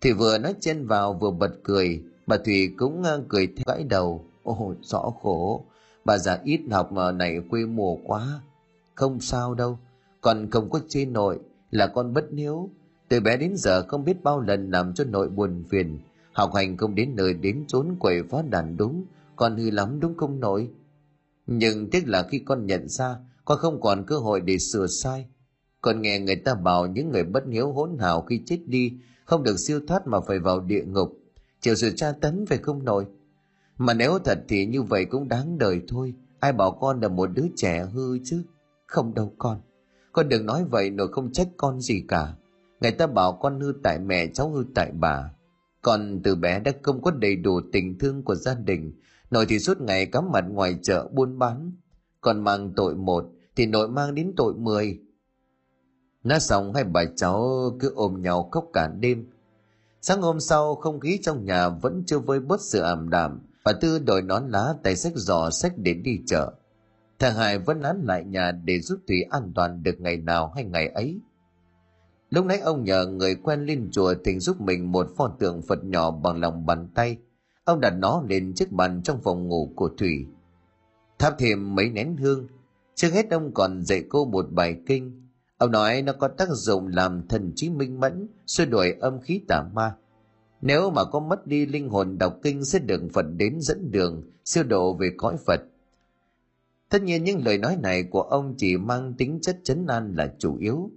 [0.00, 2.02] thì vừa nói chen vào vừa bật cười.
[2.26, 4.24] Bà thủy cũng cười theo gãi đầu.
[4.42, 5.64] Ồ, rõ khổ.
[6.04, 8.40] Bà già ít học mà này quê mùa quá.
[8.94, 9.78] Không sao đâu.
[10.20, 11.38] Còn không có chê nội
[11.70, 12.70] là con bất hiếu
[13.08, 15.98] từ bé đến giờ không biết bao lần làm cho nội buồn phiền.
[16.32, 19.04] Học hành không đến nơi đến trốn quậy phá đàn đúng.
[19.36, 20.70] Con hư lắm đúng không nội?
[21.46, 25.26] Nhưng tiếc là khi con nhận ra, con không còn cơ hội để sửa sai.
[25.80, 28.92] Con nghe người ta bảo những người bất hiếu hỗn hào khi chết đi
[29.28, 31.18] không được siêu thoát mà phải vào địa ngục.
[31.60, 33.06] Chịu sự tra tấn về không nổi.
[33.78, 36.14] Mà nếu thật thì như vậy cũng đáng đời thôi.
[36.40, 38.42] Ai bảo con là một đứa trẻ hư chứ?
[38.86, 39.60] Không đâu con.
[40.12, 42.34] Con đừng nói vậy nội không trách con gì cả.
[42.80, 45.30] Người ta bảo con hư tại mẹ cháu hư tại bà.
[45.82, 48.92] Còn từ bé đã không có đầy đủ tình thương của gia đình,
[49.30, 51.72] nội thì suốt ngày cắm mặt ngoài chợ buôn bán.
[52.20, 53.24] Còn mang tội một
[53.56, 55.00] thì nội mang đến tội mười.
[56.24, 59.26] Nói xong hai bà cháu cứ ôm nhau khóc cả đêm.
[60.00, 63.40] Sáng hôm sau, không khí trong nhà vẫn chưa vơi bớt sự ảm đạm.
[63.64, 66.52] Bà Tư đổi nón lá tay sách giỏ sách để đi chợ.
[67.18, 70.64] Thằng Hải vẫn nán lại nhà để giúp Thủy an toàn được ngày nào hay
[70.64, 71.20] ngày ấy.
[72.30, 75.84] Lúc nãy ông nhờ người quen lên chùa thỉnh giúp mình một pho tượng Phật
[75.84, 77.16] nhỏ bằng lòng bàn tay.
[77.64, 80.26] Ông đặt nó lên chiếc bàn trong phòng ngủ của Thủy.
[81.18, 82.46] Thắp thêm mấy nén hương.
[82.94, 85.27] Trước hết ông còn dạy cô một bài kinh.
[85.58, 89.40] Ông nói nó có tác dụng làm thần trí minh mẫn, xua đuổi âm khí
[89.48, 89.94] tà ma.
[90.60, 94.22] Nếu mà có mất đi linh hồn đọc kinh sẽ được Phật đến dẫn đường,
[94.44, 95.60] siêu độ về cõi Phật.
[96.88, 100.34] Tất nhiên những lời nói này của ông chỉ mang tính chất chấn an là
[100.38, 100.90] chủ yếu.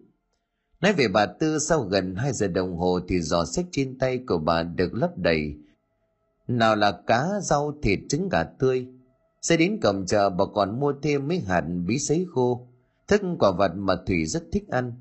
[0.81, 4.19] Nói về bà Tư sau gần 2 giờ đồng hồ thì giò sách trên tay
[4.27, 5.55] của bà được lấp đầy.
[6.47, 8.87] Nào là cá, rau, thịt, trứng gà tươi.
[9.41, 12.67] Sẽ đến cầm chợ bà còn mua thêm mấy hạt bí sấy khô,
[13.11, 14.93] thức quả vật mà Thủy rất thích ăn.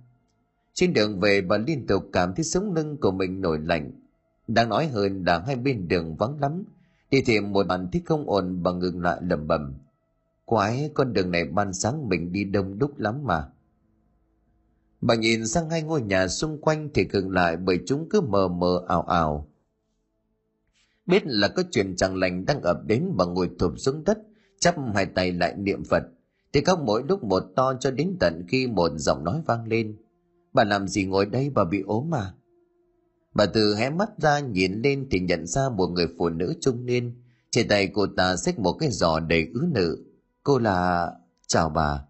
[0.74, 3.90] Trên đường về bà liên tục cảm thấy sống lưng của mình nổi lạnh.
[4.48, 6.64] Đang nói hơn là hai bên đường vắng lắm.
[7.10, 9.74] Đi tìm một bàn thích không ổn bà ngừng lại lầm bầm.
[10.44, 13.48] Quái, con đường này ban sáng mình đi đông đúc lắm mà.
[15.00, 18.48] Bà nhìn sang hai ngôi nhà xung quanh thì ngừng lại bởi chúng cứ mờ
[18.48, 19.48] mờ ảo ảo.
[21.06, 24.18] Biết là có chuyện chẳng lành đang ập đến bà ngồi thụp xuống đất,
[24.58, 26.02] chắp hai tay lại niệm Phật.
[26.52, 29.96] Tiếng khóc mỗi lúc một to cho đến tận khi một giọng nói vang lên.
[30.52, 32.34] Bà làm gì ngồi đây bà bị ốm mà.
[33.34, 36.86] Bà từ hé mắt ra nhìn lên thì nhận ra một người phụ nữ trung
[36.86, 37.22] niên.
[37.50, 40.04] Trên tay cô ta xách một cái giò đầy ứ nữ.
[40.42, 41.10] Cô là...
[41.46, 42.04] Chào bà.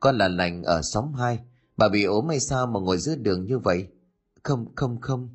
[0.00, 1.38] Con là lành ở xóm 2.
[1.76, 3.88] Bà bị ốm hay sao mà ngồi giữa đường như vậy?
[4.42, 5.28] Không, không, không.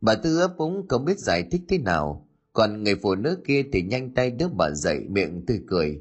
[0.00, 2.28] Bà Tư ấp úng không biết giải thích thế nào.
[2.52, 6.00] Còn người phụ nữ kia thì nhanh tay đưa bà dậy miệng tươi cười.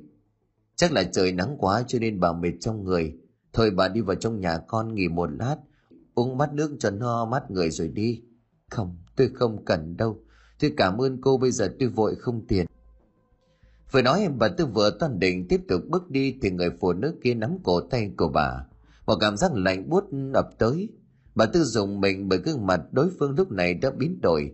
[0.75, 3.15] Chắc là trời nắng quá cho nên bà mệt trong người.
[3.53, 5.55] Thôi bà đi vào trong nhà con nghỉ một lát.
[6.15, 8.21] Uống bát nước cho no mắt người rồi đi.
[8.69, 10.19] Không, tôi không cần đâu.
[10.59, 12.65] Tôi cảm ơn cô bây giờ tôi vội không tiền.
[13.91, 16.93] Vừa nói em bà Tư vừa toàn định tiếp tục bước đi thì người phụ
[16.93, 18.65] nữ kia nắm cổ tay của bà.
[19.05, 20.03] Một cảm giác lạnh buốt
[20.33, 20.89] ập tới.
[21.35, 24.51] Bà Tư dùng mình bởi gương mặt đối phương lúc này đã biến đổi.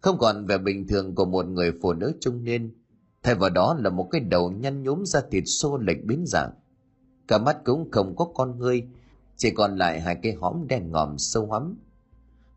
[0.00, 2.74] Không còn vẻ bình thường của một người phụ nữ trung niên.
[3.22, 6.50] Thay vào đó là một cái đầu nhăn nhúm ra thịt xô lệch biến dạng.
[7.28, 8.86] Cả mắt cũng không có con ngươi,
[9.36, 11.78] chỉ còn lại hai cái hõm đen ngòm sâu hắm.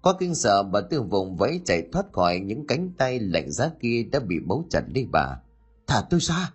[0.02, 3.70] Có kinh sợ bà Tư vùng vẫy chạy thoát khỏi những cánh tay lạnh giá
[3.80, 5.42] kia đã bị bấu chặt đi bà.
[5.88, 6.52] Thả tôi ra!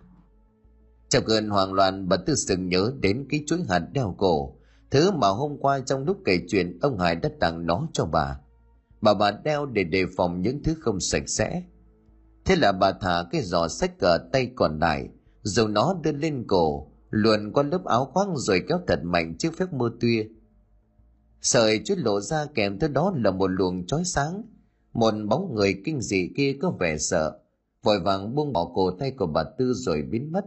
[1.09, 4.55] Trong cơn hoang loạn bà Tư sừng nhớ đến cái chuỗi hạt đeo cổ
[4.91, 8.39] Thứ mà hôm qua trong lúc kể chuyện ông Hải đã tặng nó cho bà.
[9.01, 11.63] Bà bà đeo để đề phòng những thứ không sạch sẽ.
[12.45, 15.09] Thế là bà thả cái giỏ sách ở tay còn lại,
[15.41, 19.57] rồi nó đưa lên cổ, luồn qua lớp áo khoác rồi kéo thật mạnh chiếc
[19.57, 20.27] phép mưa tuya.
[21.41, 24.43] Sợi chút lộ ra kèm theo đó là một luồng chói sáng.
[24.93, 27.39] Một bóng người kinh dị kia có vẻ sợ,
[27.83, 30.45] vội vàng buông bỏ cổ tay của bà Tư rồi biến mất.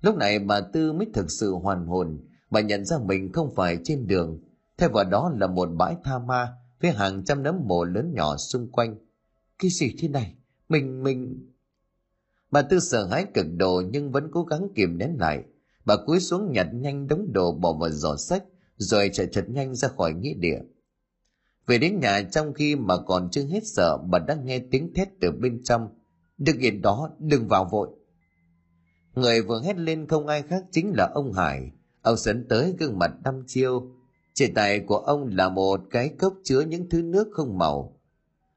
[0.00, 2.20] Lúc này bà Tư mới thực sự hoàn hồn,
[2.50, 4.40] bà nhận ra mình không phải trên đường
[4.78, 6.52] thay vào đó là một bãi tha ma
[6.82, 8.96] với hàng trăm nấm mồ lớn nhỏ xung quanh
[9.58, 10.34] cái gì thế này
[10.68, 11.50] mình mình.
[12.50, 15.44] Bà tư sợ hãi cực độ nhưng vẫn cố gắng kìm nén lại.
[15.84, 18.44] Bà cúi xuống nhặt nhanh đống đồ bỏ vào giỏ sách,
[18.76, 20.58] rồi chạy thật nhanh ra khỏi nghĩa địa.
[21.66, 25.08] Về đến nhà, trong khi mà còn chưa hết sợ, bà đã nghe tiếng thét
[25.20, 25.88] từ bên trong.
[26.38, 27.88] Đừng yên đó, đừng vào vội.
[29.14, 31.70] Người vừa hét lên không ai khác chính là ông hải.
[32.02, 33.92] Ông sấn tới gương mặt đăm chiêu.
[34.34, 37.93] Trên tay của ông là một cái cốc chứa những thứ nước không màu.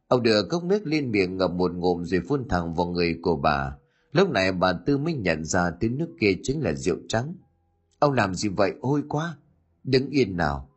[0.08, 3.36] Ông đưa cốc nước lên miệng ngập một ngụm rồi phun thẳng vào người của
[3.36, 3.78] bà.
[4.12, 7.36] Lúc này bà Tư mới nhận ra tiếng nước kia chính là rượu trắng.
[7.99, 9.38] Ông làm gì vậy ôi quá.
[9.84, 10.70] Đứng yên nào.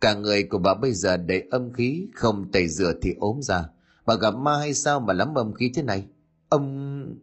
[0.00, 3.64] Cả người của bà bây giờ đầy âm khí, không tẩy rửa thì ốm ra.
[4.06, 6.06] Bà gặp ma hay sao mà lắm âm khí thế này?
[6.48, 7.16] Ông...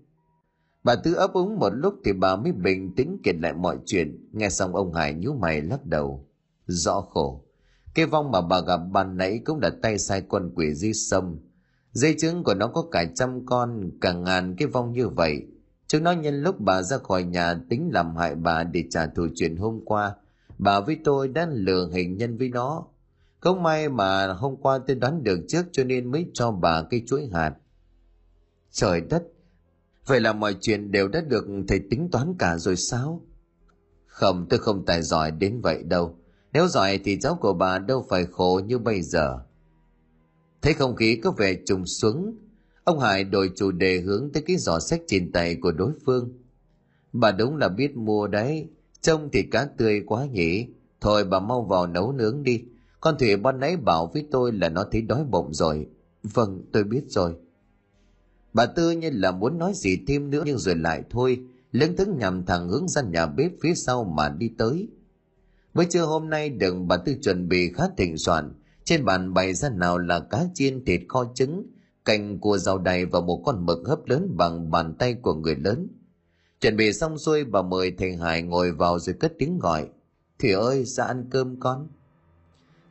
[0.83, 4.29] Bà Tư ấp úng một lúc thì bà mới bình tĩnh kể lại mọi chuyện.
[4.31, 6.27] Nghe xong ông Hải nhíu mày lắc đầu.
[6.65, 7.45] Rõ khổ.
[7.93, 11.39] Cái vong mà bà gặp ban nãy cũng đã tay sai quân quỷ di sâm
[11.95, 15.41] Dây trứng của nó có cả trăm con, cả ngàn cái vong như vậy.
[15.87, 19.27] Chúng nó nhân lúc bà ra khỏi nhà tính làm hại bà để trả thù
[19.35, 20.15] chuyện hôm qua.
[20.57, 22.85] Bà với tôi đã lừa hình nhân với nó.
[23.39, 27.03] Không may mà hôm qua tôi đoán được trước cho nên mới cho bà cái
[27.07, 27.53] chuỗi hạt.
[28.71, 29.23] Trời đất,
[30.05, 33.21] Vậy là mọi chuyện đều đã được thầy tính toán cả rồi sao?
[34.05, 36.17] Không, tôi không tài giỏi đến vậy đâu.
[36.53, 39.39] Nếu giỏi thì cháu của bà đâu phải khổ như bây giờ
[40.65, 42.37] thấy không khí có vẻ trùng xuống,
[42.83, 46.33] ông hải đổi chủ đề hướng tới cái giỏ sách trên tay của đối phương.
[47.13, 48.69] Bà đúng là biết mua đấy,
[49.01, 50.67] trông thì cá tươi quá nhỉ.
[51.01, 52.63] Thôi bà mau vào nấu nướng đi.
[52.99, 55.87] Con thủy ban nãy bảo với tôi là nó thấy đói bụng rồi.
[56.23, 57.35] Vâng tôi biết rồi.
[58.53, 61.39] Bà tư như là muốn nói gì thêm nữa nhưng rồi lại thôi
[61.71, 64.87] lưng thức nhằm thẳng hướng ra nhà bếp phía sau mà đi tới.
[65.73, 68.53] Bữa trưa hôm nay đừng bà tư chuẩn bị khá thịnh soạn
[68.85, 71.67] trên bàn bày ra nào là cá chiên, thịt kho trứng
[72.05, 75.55] canh cua rau đầy và một con mực hấp lớn bằng bàn tay của người
[75.55, 75.87] lớn.
[76.61, 79.87] Chuẩn bị xong xuôi, bà mời thầy hải ngồi vào rồi cất tiếng gọi.
[80.39, 81.87] Thủy ơi, ra ăn cơm con.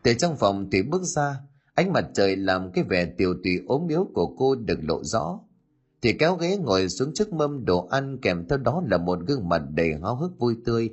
[0.02, 1.40] Từ trong phòng thủy bước ra,
[1.74, 5.40] ánh mặt trời làm cái vẻ tiều tụy ốm yếu của cô được lộ rõ.
[6.02, 9.48] Thì kéo ghế ngồi xuống trước mâm đồ ăn kèm theo đó là một gương
[9.48, 10.90] mặt đầy háo hức vui tươi.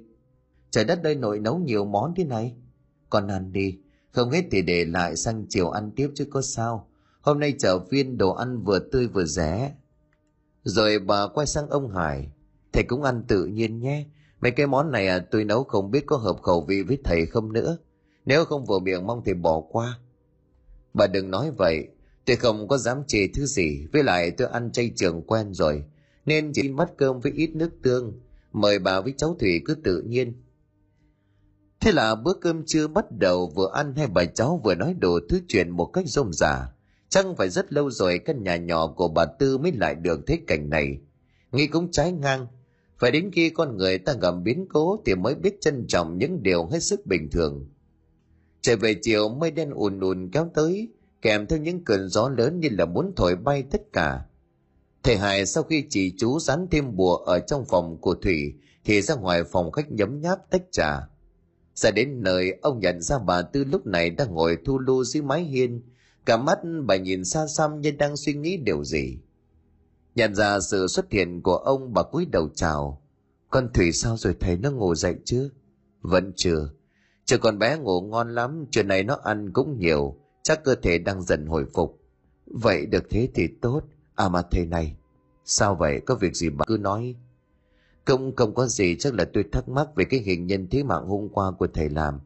[0.72, 2.56] Trời đất đây nội nấu nhiều món thế này.
[3.10, 3.80] Con ăn đi
[4.12, 6.88] không hết thì để lại sang chiều ăn tiếp chứ có sao.
[7.22, 9.74] Hôm nay chợ phiên đồ ăn vừa tươi vừa rẻ.
[10.64, 12.32] Rồi bà quay sang ông hải.
[12.74, 14.05] Thầy cũng ăn tự nhiên nhé.
[14.41, 17.26] Mấy cái món này à, tôi nấu không biết có hợp khẩu vị với thầy
[17.26, 17.78] không nữa.
[18.26, 19.99] Nếu không vừa miệng mong thầy bỏ qua.
[20.93, 21.88] Bà đừng nói vậy.
[22.26, 23.88] Tôi không có dám chê thứ gì.
[23.93, 25.84] Với lại tôi ăn chay trường quen rồi.
[26.26, 28.20] Nên chỉ mất cơm với ít nước tương.
[28.51, 30.34] Mời bà với cháu thủy cứ tự nhiên
[31.82, 35.19] thế là bữa cơm trưa bắt đầu, vừa ăn hai bà cháu vừa nói đồ
[35.29, 36.71] thứ chuyện một cách rôm rả.
[37.09, 40.39] Chẳng phải rất lâu rồi căn nhà nhỏ của bà tư mới lại được thế
[40.47, 40.97] cảnh này.
[41.51, 42.47] Nghĩ cũng trái ngang.
[42.99, 46.43] Phải đến khi con người ta gặp biến cố thì mới biết trân trọng những
[46.43, 47.69] điều hết sức bình thường.
[48.61, 50.89] Trời về chiều, mây đen ùn ùn kéo tới,
[51.21, 54.25] kèm theo những cơn gió lớn như là muốn thổi bay tất cả.
[55.03, 58.53] Thầy hải sau khi chỉ chú dán thêm bùa ở trong phòng của thủy,
[58.86, 60.99] thì ra ngoài phòng khách nhấm nháp tách trà
[61.76, 65.24] ra đến nơi, ông nhận ra bà tư lúc này đang ngồi thu lu dưới
[65.24, 65.82] mái hiên.
[66.26, 69.17] Cả mắt bà nhìn xa xăm như đang suy nghĩ điều gì.
[70.15, 73.01] Nhận ra sự xuất hiện của ông, bà cúi đầu chào.
[73.49, 75.49] Con thủy sao rồi thầy nó ngủ dậy chưa
[76.01, 76.69] vẫn chưa.
[77.26, 80.15] Chờ con bé ngủ ngon lắm, chuyện này nó ăn cũng nhiều.
[80.43, 81.99] Chắc cơ thể đang dần hồi phục.
[82.45, 83.82] Vậy được thế thì tốt.
[84.15, 84.95] À mà thầy này,
[85.45, 86.01] sao vậy?
[86.05, 87.15] Có việc gì bà cứ nói
[88.06, 91.08] không không có gì chắc là tôi thắc mắc về cái hình nhân thế mạng
[91.08, 92.20] hôm qua của thầy làm.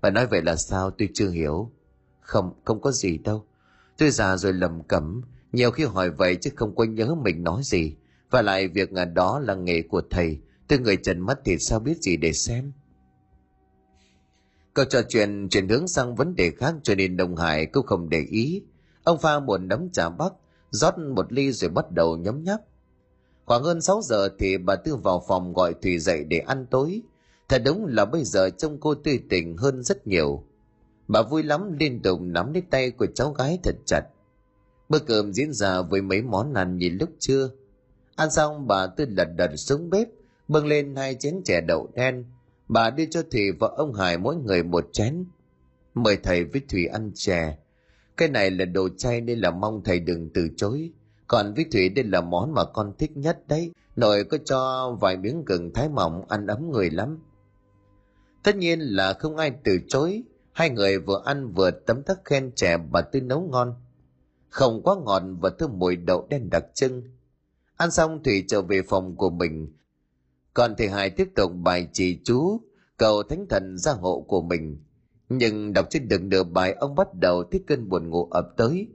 [0.00, 1.70] Bà nói vậy là sao tôi chưa hiểu.
[2.20, 3.44] Không không có gì đâu.
[3.98, 7.62] Tôi già rồi lầm cẩm nhiều khi hỏi vậy chứ không có nhớ mình nói
[7.64, 7.96] gì.
[8.30, 12.02] Và lại việc đó là nghề của thầy tôi người trần mắt thì sao biết
[12.02, 12.72] gì để xem?
[14.74, 18.08] Câu trò chuyện chuyển hướng sang vấn đề khác cho nên đồng Hải cũng không
[18.08, 18.62] để ý.
[19.04, 20.32] Ông pha một nấm trà bắc,
[20.70, 22.60] rót một ly rồi bắt đầu nhấm nháp.
[23.48, 27.02] Khoảng hơn 6 giờ thì bà Tư vào phòng gọi Thùy dậy để ăn tối.
[27.48, 30.44] Thật đúng là bây giờ trông cô tươi tỉnh hơn rất nhiều.
[31.08, 34.02] Bà vui lắm liên tục nắm lấy tay của cháu gái thật chặt.
[34.88, 37.50] Bữa cơm diễn ra với mấy món ăn như lúc trưa.
[38.16, 40.08] Ăn xong bà Tư lật đật xuống bếp,
[40.48, 42.24] bưng lên hai chén chè đậu đen,
[42.68, 45.24] bà đưa cho thủy và ông hải mỗi người một chén
[45.94, 47.58] mời thầy với thủy ăn chè
[48.16, 50.90] cái này là đồ chay nên là mong thầy đừng từ chối
[51.28, 53.72] còn với thủy đây là món mà con thích nhất đấy.
[53.96, 57.18] Nội có cho vài miếng gừng thái mỏng ăn ấm người lắm.
[58.42, 60.22] Tất nhiên là không ai từ chối.
[60.52, 63.74] Hai người vừa ăn vừa tấm tắc khen trẻ bà tư nấu ngon.
[64.48, 67.02] Không quá ngọt và thơm mùi đậu đen đặc trưng.
[67.76, 69.72] Ăn xong thủy trở về phòng của mình.
[70.54, 72.60] Còn thì Hải tiếp tục bài trì chú,
[72.96, 74.82] cầu thánh thần gia hộ của mình.
[75.28, 78.88] Nhưng đọc trên đường nửa bài ông bắt đầu thích cơn buồn ngủ ập tới.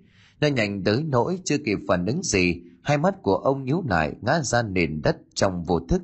[0.44, 4.14] Nó nhanh tới nỗi chưa kịp phản ứng gì, hai mắt của ông nhíu lại
[4.22, 6.02] ngã ra nền đất trong vô thức.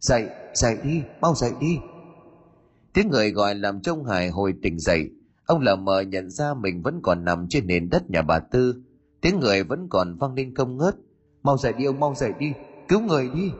[0.00, 1.78] Dậy, dậy đi, mau dậy đi.
[2.92, 5.10] Tiếng người gọi làm trông Hải hồi tỉnh dậy.
[5.46, 8.82] Ông lờ mờ nhận ra mình vẫn còn nằm trên nền đất nhà bà Tư.
[9.20, 10.96] Tiếng người vẫn còn vang lên không ngớt.
[11.42, 12.52] Mau dậy đi ông, mau dậy đi,
[12.88, 13.50] cứu người đi.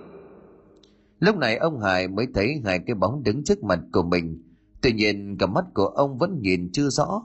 [1.18, 4.42] Lúc này ông Hải mới thấy hai cái bóng đứng trước mặt của mình.
[4.82, 7.22] Tuy nhiên cả mắt của ông vẫn nhìn chưa rõ.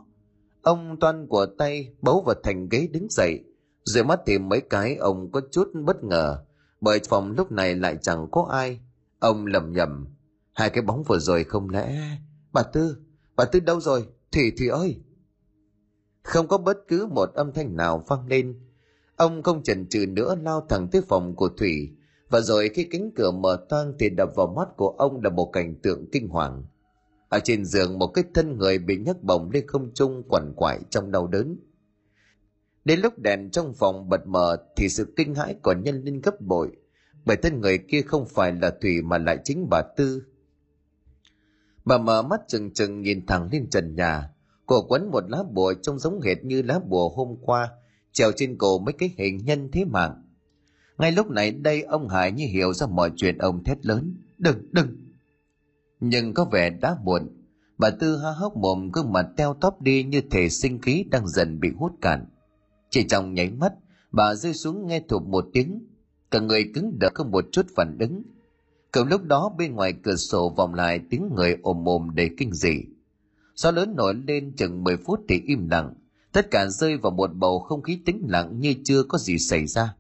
[0.62, 3.44] Ông toan của tay bấu vào thành ghế đứng dậy.
[3.84, 6.44] Rồi mắt tìm mấy cái ông có chút bất ngờ.
[6.82, 8.80] Bởi phòng lúc này lại chẳng có ai.
[9.20, 10.08] Ông lầm nhầm.
[10.54, 12.18] Hai cái bóng vừa rồi không lẽ...
[12.54, 12.98] Bà Tư,
[13.36, 14.06] bà Tư đâu rồi?
[14.32, 15.02] Thủy Thủy ơi!
[16.24, 18.60] Không có bất cứ một âm thanh nào vang lên.
[19.16, 21.92] Ông không chần chừ nữa lao thẳng tới phòng của Thủy
[22.30, 25.50] và rồi khi cánh cửa mở toang thì đập vào mắt của ông là một
[25.54, 26.64] cảnh tượng kinh hoàng.
[27.30, 30.80] Ở trên giường một cái thân người bị nhấc bổng lên không trung quằn quại
[30.90, 31.60] trong đau đớn.
[32.86, 36.42] Đến lúc đèn trong phòng bật mờ thì sự kinh hãi còn nhân lên gấp
[36.42, 36.72] bội,
[37.26, 40.24] bởi thân người kia không phải là Thủy mà lại chính bà Tư.
[41.86, 44.30] Bà mở mắt chừng chừng nhìn thẳng lên trần nhà,
[44.70, 47.70] Cổ quấn một lá bùa trông giống hệt như lá bùa hôm qua,
[48.12, 50.24] treo trên cổ mấy cái hình nhân thế mạng.
[50.98, 54.16] Ngay lúc này đây ông Hải như hiểu ra mọi chuyện ông thét lớn.
[54.38, 55.09] Đừng, đừng!
[56.00, 57.30] Nhưng có vẻ đã muộn.
[57.78, 61.28] Bà Tư há hốc mồm gương mặt teo tóp đi như thể sinh khí đang
[61.28, 62.26] dần bị hút cạn.
[62.90, 63.74] Chỉ trong nháy mắt,
[64.12, 65.88] bà rơi xuống nghe thụp một tiếng.
[66.32, 68.24] Cả người cứng đờ không một chút phản ứng.
[68.92, 72.54] Cậu lúc đó bên ngoài cửa sổ vòng lại tiếng người ồm ồm đầy kinh
[72.54, 72.84] dị.
[73.56, 75.94] Gió lớn nổi lên chừng 10 phút thì im lặng.
[76.32, 79.68] Tất cả rơi vào một bầu không khí tĩnh lặng như chưa có gì xảy
[79.68, 79.96] ra.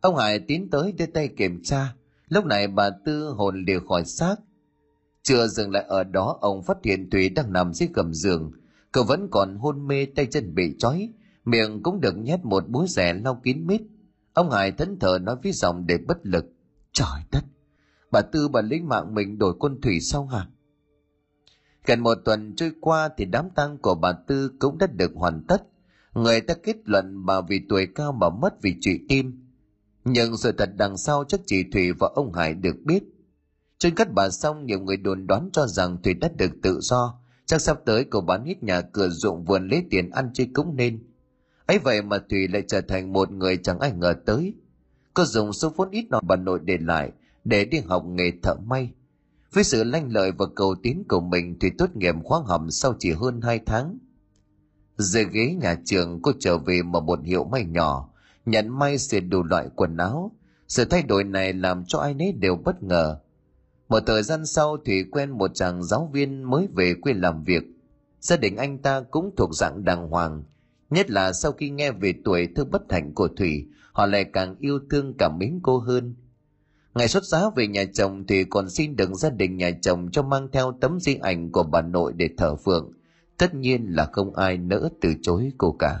[0.00, 1.94] Ông Hải tiến tới đưa tay kiểm tra.
[2.28, 4.36] Lúc này bà Tư hồn đều khỏi xác.
[5.28, 8.52] Chưa dừng lại ở đó, ông phát hiện Thủy đang nằm dưới gầm giường.
[8.92, 11.08] Cậu vẫn còn hôn mê, tay chân bị trói.
[11.44, 13.82] Miệng cũng được nhét một búa rẻ lau kín mít.
[14.32, 16.44] Ông Hải thẫn thờ nói với giọng để bất lực.
[16.92, 17.44] Trời đất!
[18.10, 20.46] Bà Tư bà lấy mạng mình đổi quân Thủy sau hả?
[21.86, 25.44] Gần một tuần trôi qua thì đám tang của bà Tư cũng đã được hoàn
[25.48, 25.62] tất.
[26.14, 29.48] Người ta kết luận bà vì tuổi cao mà mất vì trụy tim.
[30.04, 33.02] Nhưng sự thật đằng sau chắc chỉ Thủy và ông Hải được biết.
[33.78, 37.18] Trên cất bà xong nhiều người đồn đoán cho rằng Thủy đã được tự do.
[37.46, 40.76] Chắc sắp tới cô bán hết nhà cửa ruộng vườn lấy tiền ăn chơi cũng
[40.76, 41.04] nên.
[41.66, 44.54] ấy vậy mà Thủy lại trở thành một người chẳng ai ngờ tới.
[45.14, 47.12] Cô dùng số vốn ít nọ bà nội để lại
[47.44, 48.90] để đi học nghề thợ may.
[49.52, 52.94] Với sự lanh lợi và cầu tín của mình Thủy tốt nghiệp khoáng học sau
[52.98, 53.98] chỉ hơn 2 tháng.
[54.96, 58.10] Rời ghế nhà trường cô trở về mở một hiệu may nhỏ,
[58.46, 60.32] nhận may xịt đủ loại quần áo.
[60.68, 63.18] Sự thay đổi này làm cho ai nấy đều bất ngờ.
[63.88, 67.62] Một thời gian sau Thủy quen một chàng giáo viên mới về quê làm việc.
[68.20, 70.42] Gia đình anh ta cũng thuộc dạng đàng hoàng.
[70.90, 74.56] Nhất là sau khi nghe về tuổi thơ bất hạnh của Thủy, họ lại càng
[74.58, 76.14] yêu thương cảm mến cô hơn–
[76.98, 80.22] Ngày xuất giá về nhà chồng thì còn xin được gia đình nhà chồng cho
[80.22, 82.92] mang theo tấm di ảnh của bà nội để thờ phượng.
[83.36, 86.00] Tất nhiên là không ai nỡ từ chối cô cả.